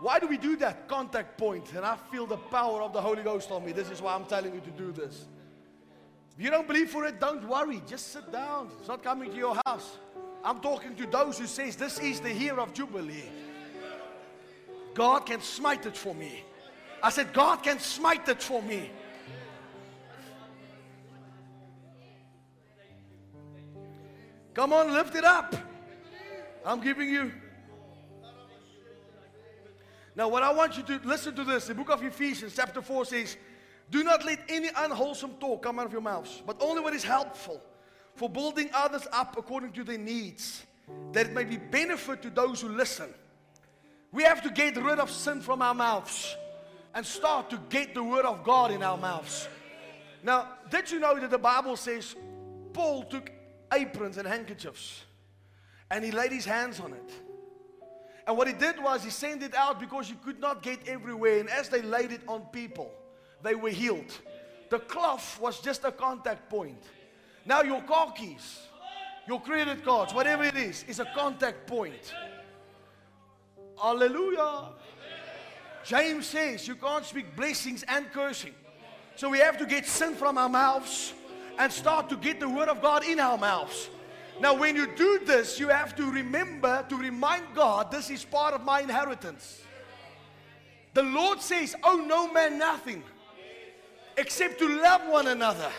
[0.00, 0.88] Why do we do that?
[0.88, 1.72] Contact point.
[1.74, 3.72] And I feel the power of the Holy Ghost on me.
[3.72, 5.26] This is why I'm telling you to do this.
[6.36, 7.82] If you don't believe for it, don't worry.
[7.86, 8.70] Just sit down.
[8.78, 9.98] It's not coming to your house.
[10.42, 13.28] I'm talking to those who says this is the year of Jubilee.
[14.94, 16.44] God can smite it for me.
[17.02, 18.90] I said, God can smite it for me.
[24.54, 25.54] Come on, lift it up.
[26.64, 27.32] I'm giving you.
[30.20, 33.06] Now, what I want you to listen to this the book of Ephesians, chapter 4
[33.06, 33.38] says,
[33.88, 37.02] Do not let any unwholesome talk come out of your mouths, but only what is
[37.02, 37.58] helpful
[38.16, 40.66] for building others up according to their needs,
[41.12, 43.08] that it may be benefit to those who listen.
[44.12, 46.36] We have to get rid of sin from our mouths
[46.94, 49.48] and start to get the word of God in our mouths.
[50.22, 52.14] Now, did you know that the Bible says
[52.74, 53.32] Paul took
[53.72, 55.02] aprons and handkerchiefs
[55.90, 57.10] and he laid his hands on it?
[58.26, 61.40] And what he did was he sent it out because you could not get everywhere.
[61.40, 62.92] And as they laid it on people,
[63.42, 64.12] they were healed.
[64.68, 66.82] The cloth was just a contact point.
[67.44, 68.60] Now your car keys,
[69.26, 72.14] your credit cards, whatever it is, is a contact point.
[73.80, 74.68] Hallelujah.
[75.84, 78.54] James says you can't speak blessings and cursing.
[79.16, 81.14] So we have to get sin from our mouths
[81.58, 83.88] and start to get the word of God in our mouths.
[84.40, 88.54] Now, when you do this, you have to remember to remind God this is part
[88.54, 89.60] of my inheritance.
[90.94, 93.02] The Lord says, Oh, no man, nothing
[94.16, 95.70] except to love one another.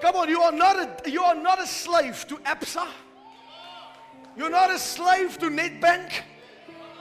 [0.00, 2.88] Come on, you are not a, you are not a slave to ABSA.
[4.36, 6.12] You're not a slave to Nedbank.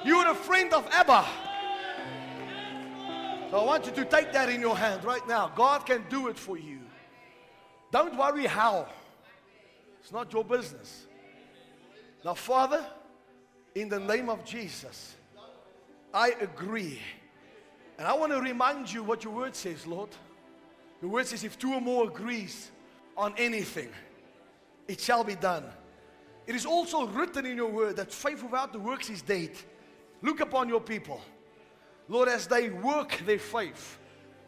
[0.05, 1.26] You're a friend of Abba.
[3.49, 5.51] So I want you to take that in your hand right now.
[5.55, 6.80] God can do it for you.
[7.91, 8.88] Don't worry how.
[10.06, 11.08] It's not your business.
[12.24, 12.86] Now, Father,
[13.74, 15.16] in the name of Jesus,
[16.14, 17.01] I agree.
[17.97, 20.10] And I want to remind you what your word says, Lord.
[21.01, 22.70] Your word says, if two or more agrees
[23.18, 23.90] on anything,
[24.88, 25.64] it shall be done.
[26.45, 29.53] It is also written in your word that faith without the works is dead.
[30.22, 31.19] Look upon your people.
[32.07, 33.98] Lord, as they work their faith,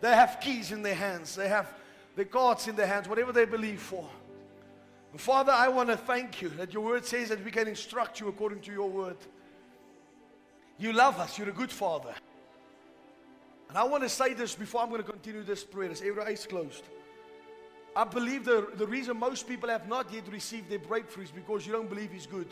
[0.01, 1.73] they have keys in their hands, they have
[2.15, 4.07] the cards in their hands, whatever they believe for.
[5.15, 8.27] Father, I want to thank you that your word says that we can instruct you
[8.27, 9.17] according to your word.
[10.77, 12.13] You love us, you're a good father.
[13.69, 16.21] And I want to say this before I'm going to continue this prayer, as every
[16.21, 16.83] eyes closed.
[17.95, 21.65] I believe the, the reason most people have not yet received their breakthrough is because
[21.65, 22.47] you don't believe He's good.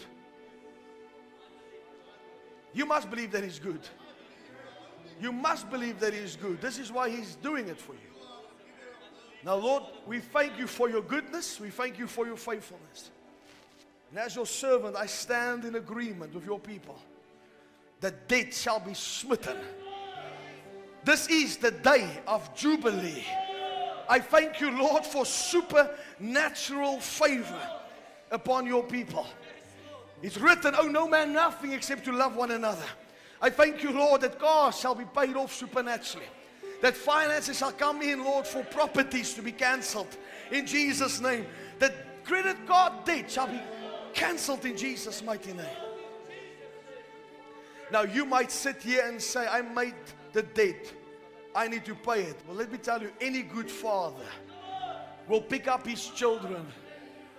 [2.73, 3.81] You must believe that He's good.
[5.21, 6.59] You must believe that He's good.
[6.61, 8.14] This is why He's doing it for you.
[9.45, 11.59] Now, Lord, we thank you for your goodness.
[11.59, 13.11] We thank you for your faithfulness.
[14.09, 16.97] And as your servant, I stand in agreement with your people
[18.01, 19.57] that death shall be smitten.
[21.03, 23.23] This is the day of Jubilee.
[24.09, 27.69] I thank you, Lord, for supernatural favor
[28.31, 29.27] upon your people.
[30.23, 32.85] It's written, Oh, no man nothing except to love one another.
[33.39, 36.25] I thank you, Lord, that cars shall be paid off supernaturally.
[36.85, 40.15] That finances shall come in, Lord, for properties to be cancelled
[40.51, 41.47] in Jesus' name.
[41.79, 43.59] That credit card debt shall be
[44.13, 45.65] cancelled in Jesus' mighty name.
[47.91, 49.95] Now, you might sit here and say, I made
[50.31, 50.93] the debt.
[51.55, 52.39] I need to pay it.
[52.47, 54.27] Well, let me tell you, any good father
[55.27, 56.67] will pick up his children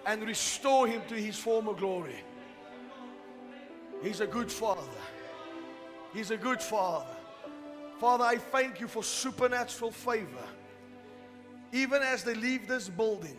[0.07, 2.25] and restore him to his former glory.
[4.03, 4.83] He's a good father.
[6.13, 7.15] He's a good father.
[7.99, 10.47] Father, I thank you for supernatural favor.
[11.73, 13.37] Even as they leave this building,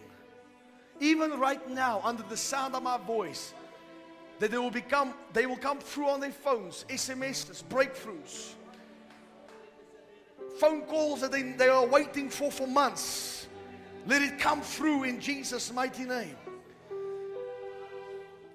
[0.99, 3.53] even right now, under the sound of my voice,
[4.39, 8.53] that they will become, they will come through on their phones, SMSs, breakthroughs,
[10.57, 13.47] phone calls that they, they are waiting for for months.
[14.05, 16.35] Let it come through in Jesus' mighty name.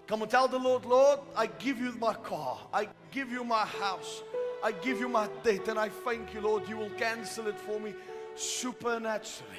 [0.06, 3.64] Come and tell the Lord, Lord, I give you my car, I give you my
[3.64, 4.22] house,
[4.62, 7.80] I give you my debt, and I thank you, Lord, you will cancel it for
[7.80, 7.94] me
[8.36, 9.50] supernaturally.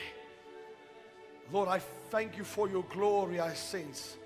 [1.51, 4.17] Lord, I thank you for your glory, I sense.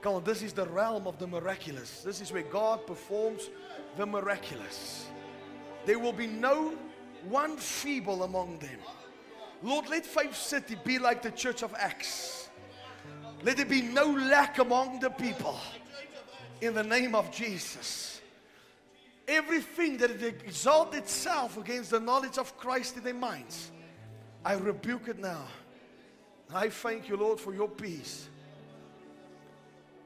[0.00, 2.02] Come on, this is the realm of the miraculous.
[2.02, 3.50] This is where God performs
[3.96, 5.06] the miraculous.
[5.84, 6.74] There will be no
[7.28, 8.78] one feeble among them.
[9.62, 12.48] Lord, let Faith City be like the church of Acts.
[13.42, 15.58] Let there be no lack among the people
[16.60, 18.09] in the name of Jesus.
[19.30, 23.70] Everything that exalts itself against the knowledge of Christ in their minds,
[24.44, 25.44] I rebuke it now.
[26.52, 28.28] I thank you, Lord, for your peace.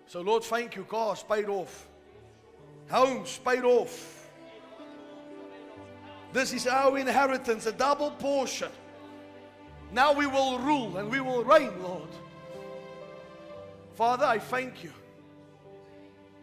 [0.07, 0.85] So, Lord, thank you.
[0.85, 1.89] Cars paid off,
[2.91, 4.29] homes paid off.
[6.35, 8.71] This is our inheritance, a double portion.
[9.91, 12.11] Now we will rule and we will reign, Lord.
[13.95, 14.93] Father, I thank you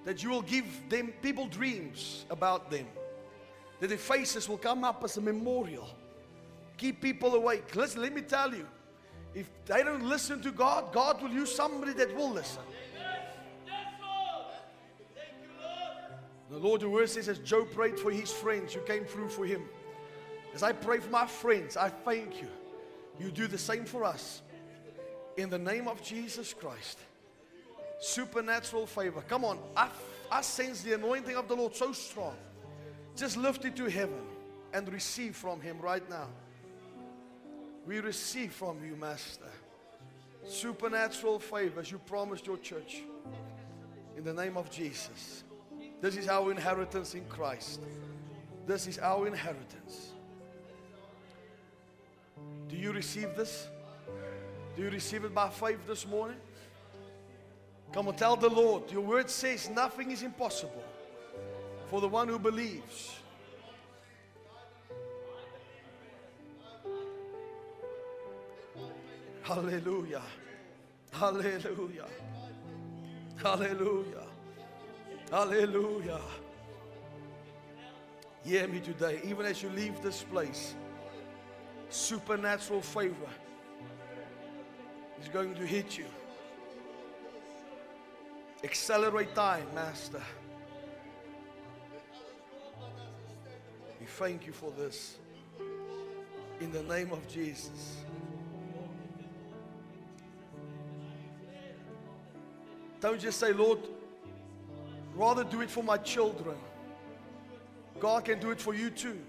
[0.05, 2.87] that you will give them people dreams about them,
[3.79, 5.89] that their faces will come up as a memorial.
[6.77, 7.75] Keep people awake.
[7.75, 8.67] Listen, let me tell you
[9.33, 12.63] if they don't listen to God, God will use somebody that will listen.
[16.49, 17.39] The Lord, the word says, as
[17.73, 19.61] prayed for his friends, you came through for him.
[20.53, 22.49] As I pray for my friends, I thank you
[23.21, 24.41] you do the same for us.
[25.37, 26.97] In the name of Jesus Christ.
[28.01, 29.21] Supernatural favor.
[29.21, 29.59] Come on.
[29.77, 29.89] I,
[30.31, 32.35] I sense the anointing of the Lord so strong.
[33.15, 34.21] Just lift it to heaven
[34.73, 36.27] and receive from Him right now.
[37.85, 39.51] We receive from you, Master.
[40.47, 43.03] Supernatural favors you promised your church.
[44.17, 45.43] In the name of Jesus.
[46.01, 47.81] This is our inheritance in Christ.
[48.65, 50.11] This is our inheritance.
[52.67, 53.67] Do you receive this?
[54.75, 56.37] Do you receive it by faith this morning?
[57.93, 58.89] Come on, tell the Lord.
[58.91, 60.84] Your word says nothing is impossible
[61.89, 63.15] for the one who believes.
[69.41, 70.22] Hallelujah.
[71.11, 72.05] Hallelujah.
[73.35, 74.23] Hallelujah.
[75.30, 76.22] Hallelujah.
[78.45, 80.73] Hear me today, even as you leave this place,
[81.89, 83.30] supernatural favor
[85.22, 86.05] is going to hit you.
[88.63, 90.21] Accelerate time, Master.
[93.99, 95.17] We thank you for this.
[96.59, 97.97] In the name of Jesus.
[102.99, 103.79] Don't just say, Lord,
[105.15, 106.55] rather do it for my children.
[107.99, 109.19] God can do it for you too.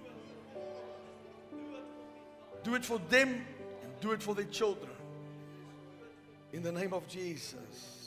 [2.63, 3.47] Do it for them
[3.83, 4.91] and do it for their children.
[6.53, 8.02] In the name of Jesus.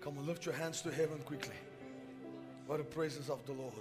[0.00, 1.56] Come on, lift your hands to heaven quickly.
[2.66, 3.72] What the presence of the Lord.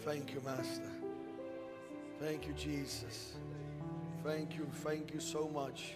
[0.00, 0.90] Thank you, Master.
[2.20, 3.34] Thank you, Jesus.
[4.24, 5.94] Thank you, thank you so much.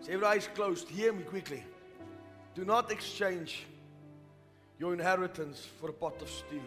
[0.00, 0.88] So every eyes closed.
[0.88, 1.64] Hear me quickly.
[2.54, 3.64] Do not exchange
[4.78, 6.60] your inheritance for a pot of stew.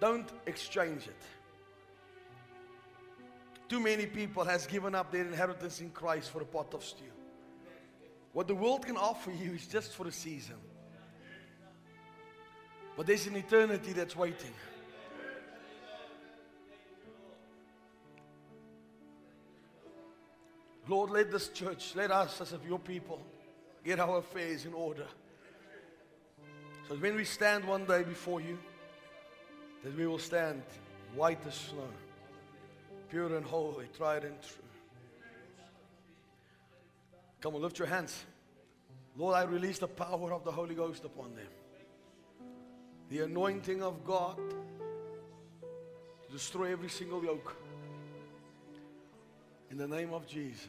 [0.00, 1.22] Don't exchange it.
[3.70, 7.04] Too many people has given up their inheritance in Christ for a pot of stew.
[8.32, 10.56] What the world can offer you is just for a season.
[12.96, 14.50] But there's an eternity that's waiting.
[20.88, 23.20] Lord, let this church, let us as of your people,
[23.84, 25.06] get our affairs in order.
[26.88, 28.58] So that when we stand one day before you,
[29.84, 30.64] that we will stand
[31.14, 31.88] white as snow,
[33.10, 34.62] pure and holy, tried and true.
[37.40, 38.24] Come on, lift your hands.
[39.16, 41.48] Lord, I release the power of the Holy Ghost upon them.
[43.08, 47.56] The anointing of God to destroy every single yoke.
[49.70, 50.68] In the name of Jesus.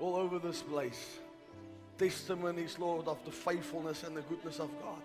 [0.00, 1.18] All over this place,
[1.98, 5.02] testimonies, Lord, of the faithfulness and the goodness of God.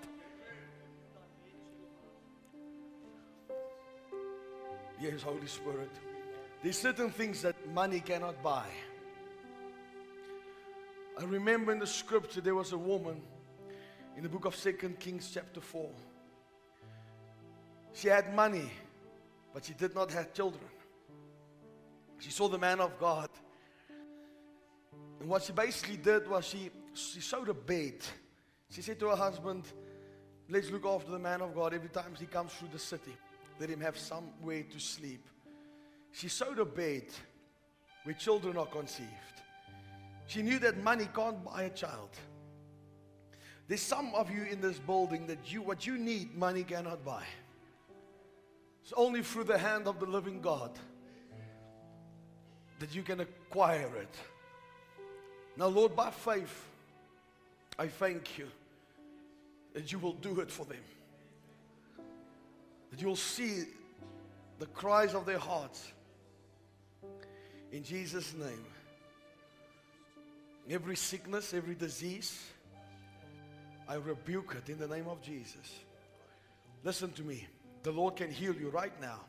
[5.04, 5.92] Yes, Holy Spirit.
[6.64, 8.68] There's certain things that money cannot buy.
[11.20, 13.22] I remember in the scripture there was a woman
[14.16, 15.90] in the book of Second Kings, chapter 4.
[17.92, 18.72] She had money,
[19.54, 20.64] but she did not have children.
[22.20, 23.30] She saw the man of God.
[25.20, 27.96] And what she basically did was she, she sewed a bed.
[28.70, 29.66] She said to her husband,
[30.48, 33.18] Let's look after the man of God every time he comes through the city.
[33.60, 35.28] Let him have somewhere to sleep.
[36.12, 37.06] She sewed a bed
[38.04, 39.10] where children are conceived.
[40.28, 42.10] She knew that money can't buy a child.
[43.68, 47.24] There's some of you in this building that you what you need money cannot buy.
[48.84, 50.72] It's only through the hand of the living God
[52.80, 54.16] that you can acquire it.
[55.56, 56.66] Now, Lord, by faith,
[57.80, 58.48] I thank you
[59.74, 60.84] that you will do it for them.
[62.94, 63.64] That you will see
[64.60, 65.92] the cries of their hearts.
[67.72, 68.64] In Jesus' name.
[70.70, 72.40] Every sickness, every disease,
[73.90, 75.80] I rebuke it in the name of Jesus.
[76.84, 77.48] Listen to me.
[77.82, 79.22] The Lord can heal you right now.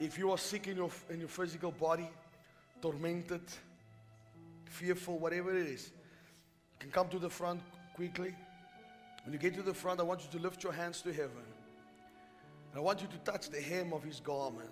[0.00, 2.08] If you are sick in your, in your physical body,
[2.80, 3.42] tormented,
[4.64, 7.60] fearful, whatever it is, you can come to the front
[7.94, 8.34] quickly.
[9.24, 11.51] When you get to the front, I want you to lift your hands to heaven.
[12.74, 14.70] I want you to touch the hem of his garment.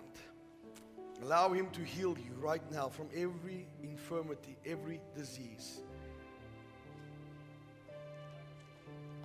[1.21, 5.81] Allow him to heal you right now from every infirmity, every disease.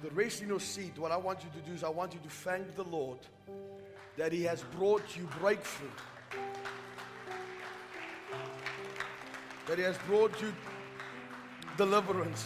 [0.03, 2.21] The rest in your seat, what I want you to do is I want you
[2.21, 3.19] to thank the Lord
[4.19, 5.89] that He has brought you breakthrough.
[9.67, 10.55] That He has brought you
[11.79, 12.45] deliverance.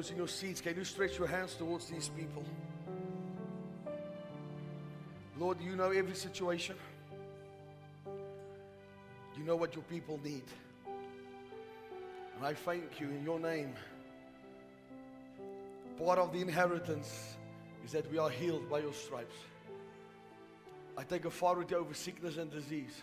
[0.00, 2.42] Those in your seats, can you stretch your hands towards these people?
[5.38, 6.74] Lord, you know every situation.
[9.36, 10.44] You know what your people need.
[10.86, 13.74] And I thank you in your name.
[16.02, 17.36] Part of the inheritance
[17.84, 19.36] is that we are healed by your stripes.
[20.96, 23.02] I take authority over sickness and disease.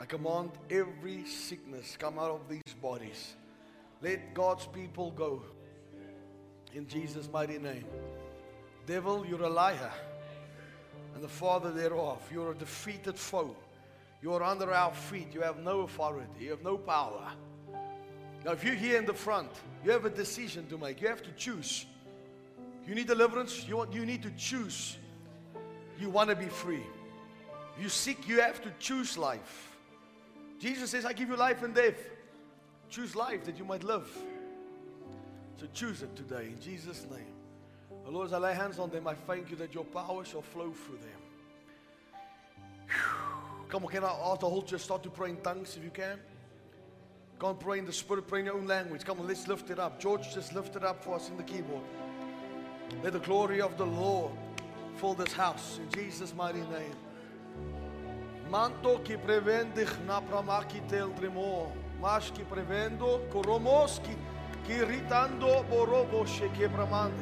[0.00, 3.34] I command every sickness come out of these bodies.
[4.00, 5.42] Let God's people go.
[6.74, 7.84] In Jesus' mighty name.
[8.86, 9.92] Devil, you're a liar.
[11.14, 12.22] And the father thereof.
[12.32, 13.56] You're a defeated foe.
[14.22, 15.28] You're under our feet.
[15.32, 16.28] You have no authority.
[16.40, 17.32] You have no power.
[18.44, 19.50] Now, if you're here in the front,
[19.84, 21.00] you have a decision to make.
[21.00, 21.86] You have to choose.
[22.86, 23.66] You need deliverance.
[23.66, 24.96] You, want, you need to choose.
[25.98, 26.84] You want to be free.
[27.80, 29.76] You seek, you have to choose life.
[30.58, 31.98] Jesus says, I give you life and death.
[32.88, 34.08] Choose life that you might live.
[35.58, 37.32] So choose it today in Jesus' name.
[38.06, 40.42] Oh, Lord, as I lay hands on them, I thank you that your power shall
[40.42, 41.20] flow through them.
[42.88, 43.66] Whew.
[43.68, 45.90] Come on, can I ask the whole church start to pray in tongues if you
[45.90, 46.20] can?
[47.38, 49.04] Go and pray in the spirit, pray in your own language.
[49.04, 49.98] Come on, let's lift it up.
[49.98, 51.82] George, just lift it up for us in the keyboard.
[53.02, 54.32] Let the glory of the Lord
[54.96, 56.94] fill this house in Jesus' mighty name.
[58.50, 61.12] Manto que prevende na pramaki tel
[62.00, 64.16] mas que prevendo koromoski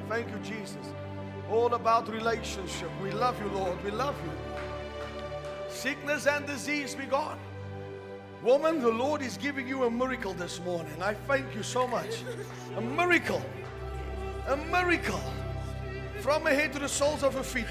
[0.08, 0.94] Thank you, Jesus.
[1.50, 2.90] All about relationship.
[3.02, 3.82] We love you, Lord.
[3.84, 4.32] We love you.
[5.68, 7.38] Sickness and disease be gone.
[8.42, 11.02] Woman, the Lord is giving you a miracle this morning.
[11.02, 12.22] I thank you so much.
[12.76, 13.42] A miracle.
[14.48, 15.20] A miracle.
[16.20, 17.66] From her head to the soles of her feet.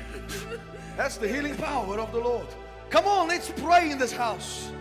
[0.97, 2.47] That's the healing power of the Lord.
[2.89, 4.71] Come on, let's pray in this house.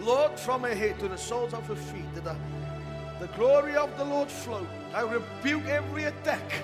[0.00, 2.36] Lord, from her head to the soles of her feet, that the,
[3.20, 4.66] the glory of the Lord flow.
[4.94, 6.62] I rebuke every attack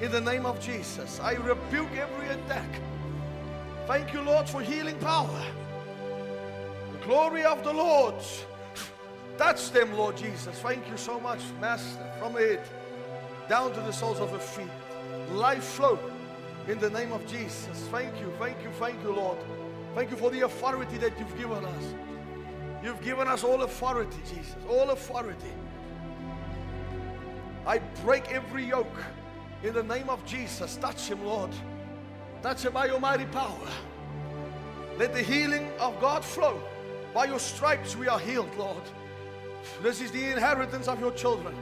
[0.00, 1.20] in the name of Jesus.
[1.20, 2.68] I rebuke every attack.
[3.86, 5.42] Thank you, Lord, for healing power.
[6.92, 8.14] The glory of the Lord.
[9.38, 10.58] Touch them, Lord Jesus.
[10.60, 12.06] Thank you so much, Master.
[12.18, 12.60] From head
[13.48, 14.68] down to the soles of her feet.
[15.32, 15.98] Life flow
[16.68, 17.88] in the name of Jesus.
[17.90, 19.38] Thank you, thank you, thank you, Lord.
[19.94, 21.94] Thank you for the authority that you've given us.
[22.82, 25.52] You've given us all authority, Jesus, all authority.
[27.66, 29.02] I break every yoke
[29.62, 30.76] in the name of Jesus.
[30.76, 31.50] Touch him, Lord.
[32.42, 33.68] Touch him by your mighty power.
[34.98, 36.60] Let the healing of God flow.
[37.14, 38.82] By your stripes we are healed, Lord.
[39.82, 41.54] This is the inheritance of your children.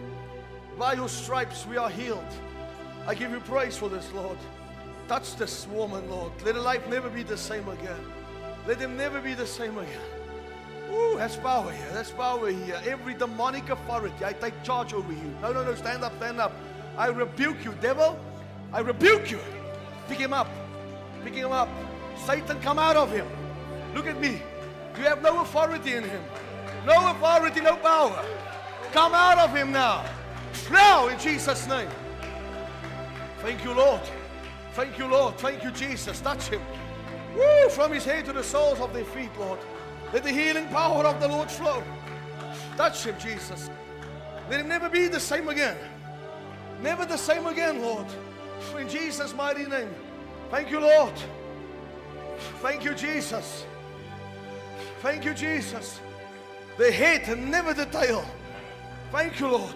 [0.79, 2.33] By your stripes we are healed.
[3.07, 4.39] I give you praise for this, Lord.
[5.09, 6.33] Touch this woman, Lord.
[6.45, 8.05] Let her life never be the same again.
[8.66, 10.22] Let him never be the same again.
[10.93, 11.89] Ooh, that's power here.
[11.93, 12.81] That's power here.
[12.85, 15.35] Every demonic authority, I take charge over you.
[15.40, 15.74] No, no, no.
[15.74, 16.52] Stand up, stand up.
[16.98, 18.19] I rebuke you, devil.
[18.73, 19.40] I rebuke you.
[20.09, 20.48] Pick him up.
[21.24, 21.69] Pick him up.
[22.16, 23.27] Satan, come out of him.
[23.94, 24.43] Look at me.
[24.98, 26.23] You have no authority in him.
[26.86, 28.24] No authority, no power.
[28.93, 30.05] Come out of him now.
[30.70, 31.89] Now, in Jesus' name.
[33.40, 34.02] Thank you, Lord.
[34.74, 35.36] Thank you, Lord.
[35.39, 36.20] Thank you, Jesus.
[36.20, 36.60] Touch him.
[37.35, 37.69] Woo!
[37.70, 39.59] From his head to the soles of their feet, Lord.
[40.12, 41.82] Let the healing power of the Lord flow.
[42.76, 43.70] Touch him, Jesus.
[44.51, 45.76] Let him never be the same again.
[46.82, 48.06] Never the same again, Lord.
[48.78, 49.94] In Jesus' mighty name.
[50.51, 51.14] Thank you, Lord.
[52.60, 53.64] Thank you, Jesus.
[55.01, 56.01] Thank you, Jesus.
[56.76, 58.24] The head and never the tail.
[59.10, 59.74] Thank you, Lord.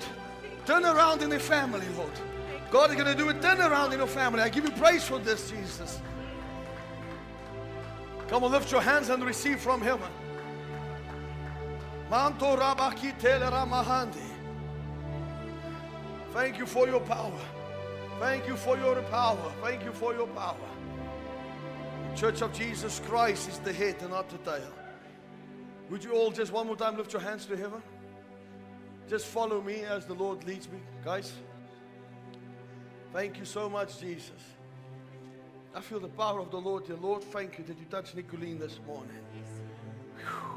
[0.67, 2.13] Turn around in the family, Lord.
[2.71, 4.43] God is going to do a turnaround in your family.
[4.43, 6.01] I give you praise for this, Jesus.
[8.29, 10.11] Come on, lift your hands and receive from heaven.
[12.11, 14.23] Manto rabaki tele ramahandi.
[16.33, 17.41] Thank you for your power.
[18.21, 19.53] Thank you for your power.
[19.63, 20.57] Thank you for your power.
[22.11, 24.73] The Church of Jesus Christ is the head and not the tail.
[25.91, 27.83] Would you all just one more time lift your hands to heaven?
[29.09, 31.33] Just follow me as the Lord leads me, guys.
[33.13, 34.43] Thank you so much, Jesus.
[35.75, 36.97] I feel the power of the Lord here.
[37.01, 39.19] Lord, thank you that you touched Nicolene this morning.
[40.19, 40.56] Whew.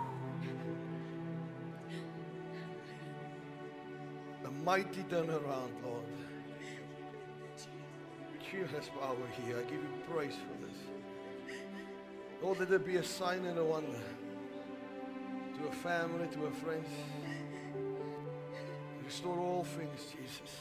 [4.63, 6.05] Mighty turnaround, Lord.
[8.51, 9.15] You has power
[9.45, 9.57] here.
[9.59, 11.55] I give you praise for this.
[12.41, 13.87] Lord, let there be a sign and a wonder
[15.57, 16.83] to a family, to a friend.
[19.05, 20.55] Restore all things, Jesus.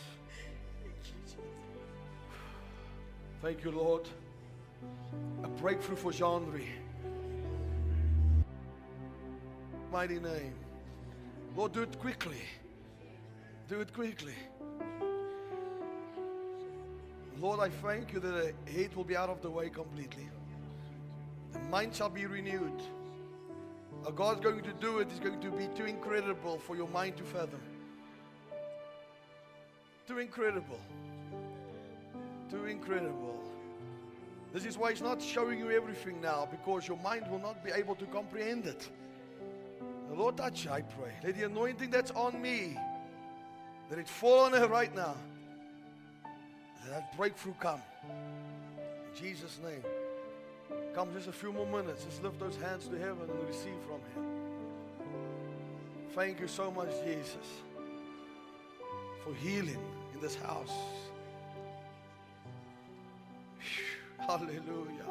[3.41, 4.07] Thank you, Lord.
[5.45, 6.67] A breakthrough for Jean-Ry.
[9.91, 10.55] Mighty name.
[11.57, 12.43] Lord, do it quickly.
[13.69, 14.33] Do it quickly.
[17.39, 20.27] Lord, I thank you that the hate will be out of the way completely.
[21.53, 22.83] The mind shall be renewed.
[24.05, 27.19] How God's going to do it is going to be too incredible for your mind
[27.19, 27.61] to fathom.
[30.07, 30.81] Too incredible.
[32.51, 33.39] Too incredible.
[34.55, 37.71] This is why He's not showing you everything now because your mind will not be
[37.71, 38.89] able to comprehend it.
[40.09, 41.13] The Lord touch I pray.
[41.23, 42.79] Let the anointing that's on me,
[43.91, 45.15] let it fall on her right now.
[46.85, 47.83] Let that breakthrough come.
[48.05, 49.83] In Jesus' name.
[50.95, 52.05] Come just a few more minutes.
[52.05, 54.31] Just lift those hands to heaven and receive from Him.
[56.15, 57.37] Thank you so much, Jesus,
[59.25, 59.79] for healing
[60.15, 60.73] in this house.
[64.19, 65.07] Hallelujah.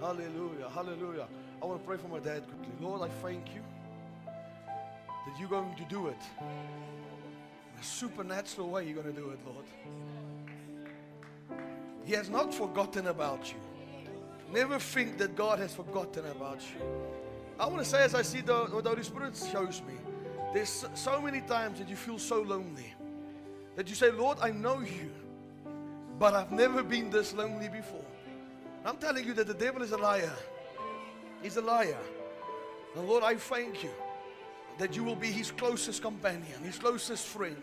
[0.00, 0.68] Hallelujah.
[0.74, 1.28] Hallelujah.
[1.62, 2.74] I want to pray for my dad quickly.
[2.80, 3.62] Lord, I thank you
[4.26, 6.22] that you're going to do it.
[7.80, 9.64] A supernatural way, you're going to do it, Lord.
[12.04, 13.58] He has not forgotten about you.
[14.52, 16.82] Never think that God has forgotten about you.
[17.60, 19.94] I want to say, as I see the, what the Holy Spirit shows me,
[20.54, 22.94] there's so many times that you feel so lonely
[23.76, 25.10] that you say, Lord, I know you,
[26.18, 28.04] but I've never been this lonely before.
[28.84, 30.32] I'm telling you that the devil is a liar.
[31.42, 31.98] He's a liar.
[32.96, 33.90] And Lord, I thank you
[34.78, 37.62] that you will be his closest companion, his closest friend,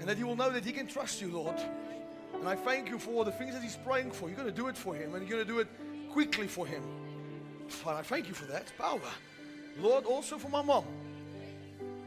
[0.00, 1.56] and that he will know that he can trust you, Lord.
[2.38, 4.28] And I thank you for the things that he's praying for.
[4.28, 5.68] You're going to do it for him, and you're going to do it
[6.10, 6.82] quickly for him.
[7.68, 9.00] Father, I thank you for that power.
[9.78, 10.84] Lord, also for my mom.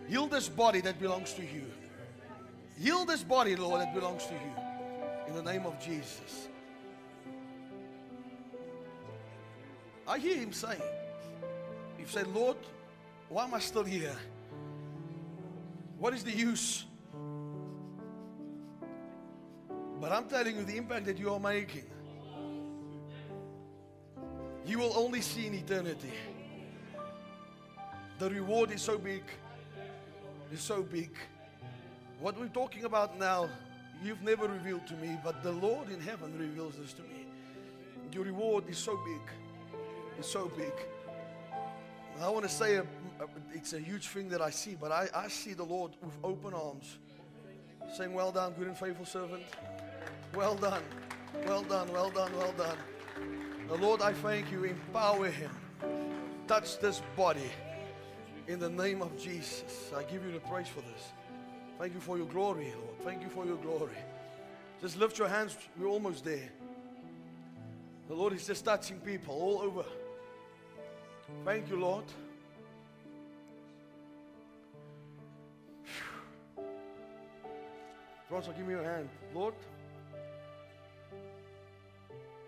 [0.08, 1.66] Heal this body that belongs to you.
[2.80, 5.28] Heal this body, Lord, that belongs to you.
[5.28, 6.48] In the name of Jesus.
[10.08, 10.82] I hear him saying,
[12.00, 12.56] You say, Lord,
[13.30, 14.16] why am I still here?
[16.00, 16.86] What is the use?
[20.00, 21.86] But I'm telling you the impact that you are making.
[24.66, 26.12] You will only see in eternity.
[28.20, 29.24] The reward is so big.
[30.52, 31.12] It's so big.
[32.20, 33.50] What we're talking about now,
[34.04, 37.26] you've never revealed to me, but the Lord in heaven reveals this to me.
[38.12, 39.22] Your reward is so big.
[40.18, 40.74] It's so big.
[42.22, 42.86] I want to say a, a-
[43.54, 46.54] it's a huge thing that I see, but I, I see the Lord with open
[46.54, 46.98] arms
[47.96, 49.44] saying, Well done, good and faithful servant.
[50.36, 50.84] Well done,
[51.46, 52.78] well done, well done, well done.
[53.68, 55.52] The Lord, I thank you, empower him.
[56.48, 57.50] Touch this body
[58.48, 59.92] in the name of Jesus.
[59.96, 61.12] I give you the praise for this.
[61.78, 63.00] Thank you for your glory, Lord.
[63.04, 63.98] Thank you for your glory.
[64.82, 66.50] Just lift your hands, we're almost there.
[68.08, 69.84] The Lord is just touching people all over.
[71.46, 72.06] Thank you, Lord.
[78.30, 79.10] Francois, give me your hand.
[79.34, 79.54] Lord,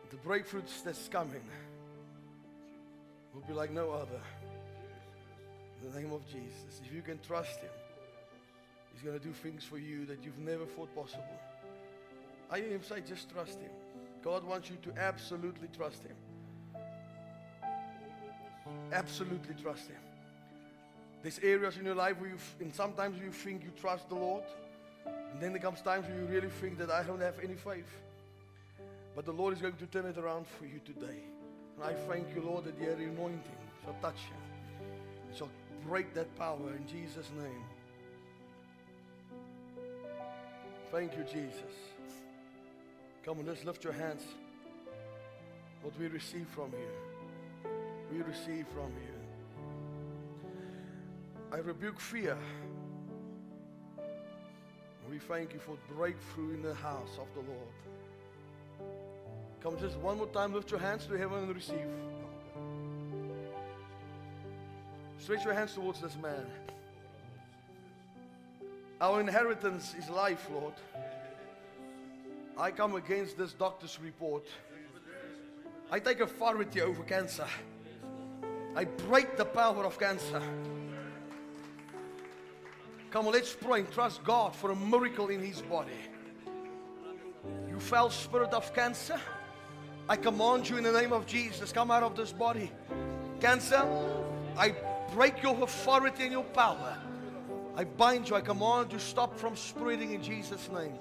[0.10, 1.43] the breakthroughs that's coming
[3.34, 4.22] will be like no other.
[5.81, 6.81] In the name of Jesus.
[6.85, 7.69] If you can trust Him,
[8.93, 11.39] He's going to do things for you that you've never thought possible.
[12.51, 13.72] I hear say, just trust Him.
[14.22, 16.15] God wants you to absolutely trust Him.
[18.91, 20.02] Absolutely trust Him.
[21.22, 24.44] There's areas in your life where you, and sometimes you think you trust the Lord,
[25.06, 27.90] and then there comes times when you really think that I don't have any faith.
[29.16, 31.20] But the Lord is going to turn it around for you today.
[31.76, 33.41] And I thank you, Lord, that your anointing
[33.84, 35.38] shall touch you.
[35.38, 35.50] Shall
[35.88, 37.64] break that power in Jesus' name.
[40.91, 41.76] Thank you, Jesus.
[43.24, 44.24] Come on, let's lift your hands.
[45.82, 47.19] What we receive from you.
[48.11, 49.19] We receive from you.
[51.52, 52.38] I rebuke fear.
[55.10, 57.68] We thank you for breakthrough in the house of the Lord.
[59.61, 61.88] Come just one more time, lift your hands to heaven and receive.
[65.18, 66.45] Stretch your hands towards this man.
[69.02, 70.73] Our inheritance is life, Lord.
[72.57, 74.45] I come against this doctor's report.
[75.91, 77.48] I take authority over cancer.
[78.80, 80.41] I break the power of cancer.
[83.11, 85.99] Come on, let's pray and trust God for a miracle in his body.
[87.69, 89.19] You foul spirit of cancer,
[90.07, 92.72] I command you in the name of Jesus, come out of this body.
[93.41, 93.85] Cancer,
[94.57, 94.73] I
[95.14, 96.97] break your authority and your power.
[97.76, 100.93] I bind you, I command you stop from spreading in Jesus' name.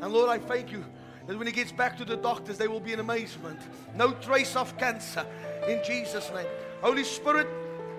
[0.00, 0.86] And Lord, I thank you
[1.26, 3.60] that when he gets back to the doctors, they will be in amazement.
[3.94, 5.26] No trace of cancer
[5.68, 6.46] in Jesus' name.
[6.80, 7.46] Holy Spirit,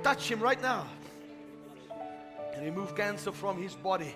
[0.03, 0.87] touch him right now
[2.53, 4.15] and remove cancer from his body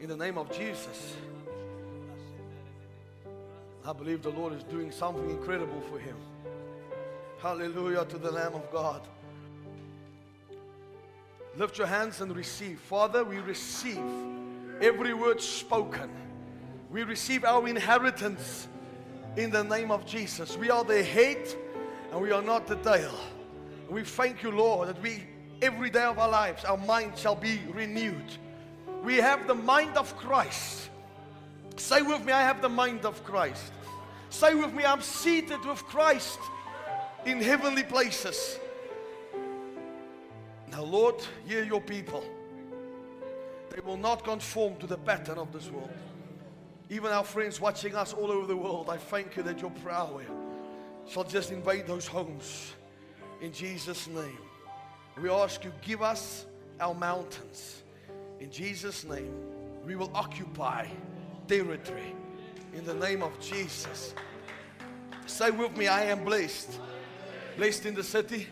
[0.00, 1.16] In the name of Jesus.
[3.86, 6.16] I believe the Lord is doing something incredible for him.
[7.38, 9.06] Hallelujah to the Lamb of God.
[11.56, 12.80] Lift your hands and receive.
[12.80, 14.02] Father, we receive
[14.80, 16.10] every word spoken.
[16.90, 18.68] We receive our inheritance
[19.36, 20.56] in the name of Jesus.
[20.56, 21.46] We are the head
[22.10, 23.14] and we are not the tail.
[23.88, 25.24] We thank you, Lord, that we,
[25.62, 28.24] every day of our lives, our mind shall be renewed.
[29.02, 30.90] We have the mind of Christ.
[31.76, 33.72] Say with me, I have the mind of Christ.
[34.30, 36.38] Say with me, I'm seated with Christ
[37.26, 38.58] in heavenly places.
[40.70, 41.16] Now, Lord,
[41.46, 42.24] hear your people.
[43.70, 45.90] They will not conform to the pattern of this world.
[46.90, 50.22] Even our friends watching us all over the world, I thank you that your power
[51.08, 52.72] shall just invade those homes
[53.40, 54.38] in Jesus' name.
[55.20, 56.46] We ask you, give us
[56.80, 57.82] our mountains.
[58.40, 59.32] In Jesus' name,
[59.86, 60.88] we will occupy
[61.46, 62.14] territory
[62.74, 64.14] in the name of Jesus.
[65.26, 66.80] Say with me, I am blessed.
[67.56, 68.48] Blessed in the city,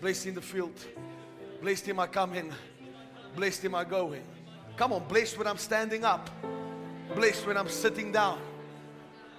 [0.00, 0.78] blessed in the field,
[1.62, 2.52] blessed in my coming,
[3.34, 4.22] blessed in my going.
[4.76, 6.28] Come on, blessed when I'm standing up,
[7.14, 8.38] blessed when I'm sitting down.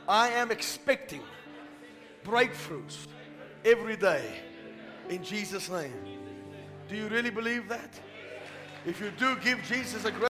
[0.08, 1.22] I am expecting
[2.24, 3.08] breakthroughs
[3.64, 4.24] every day
[5.10, 5.94] in Jesus' name.
[6.88, 7.90] Do you really believe that?
[8.86, 10.20] If you do, give Jesus a great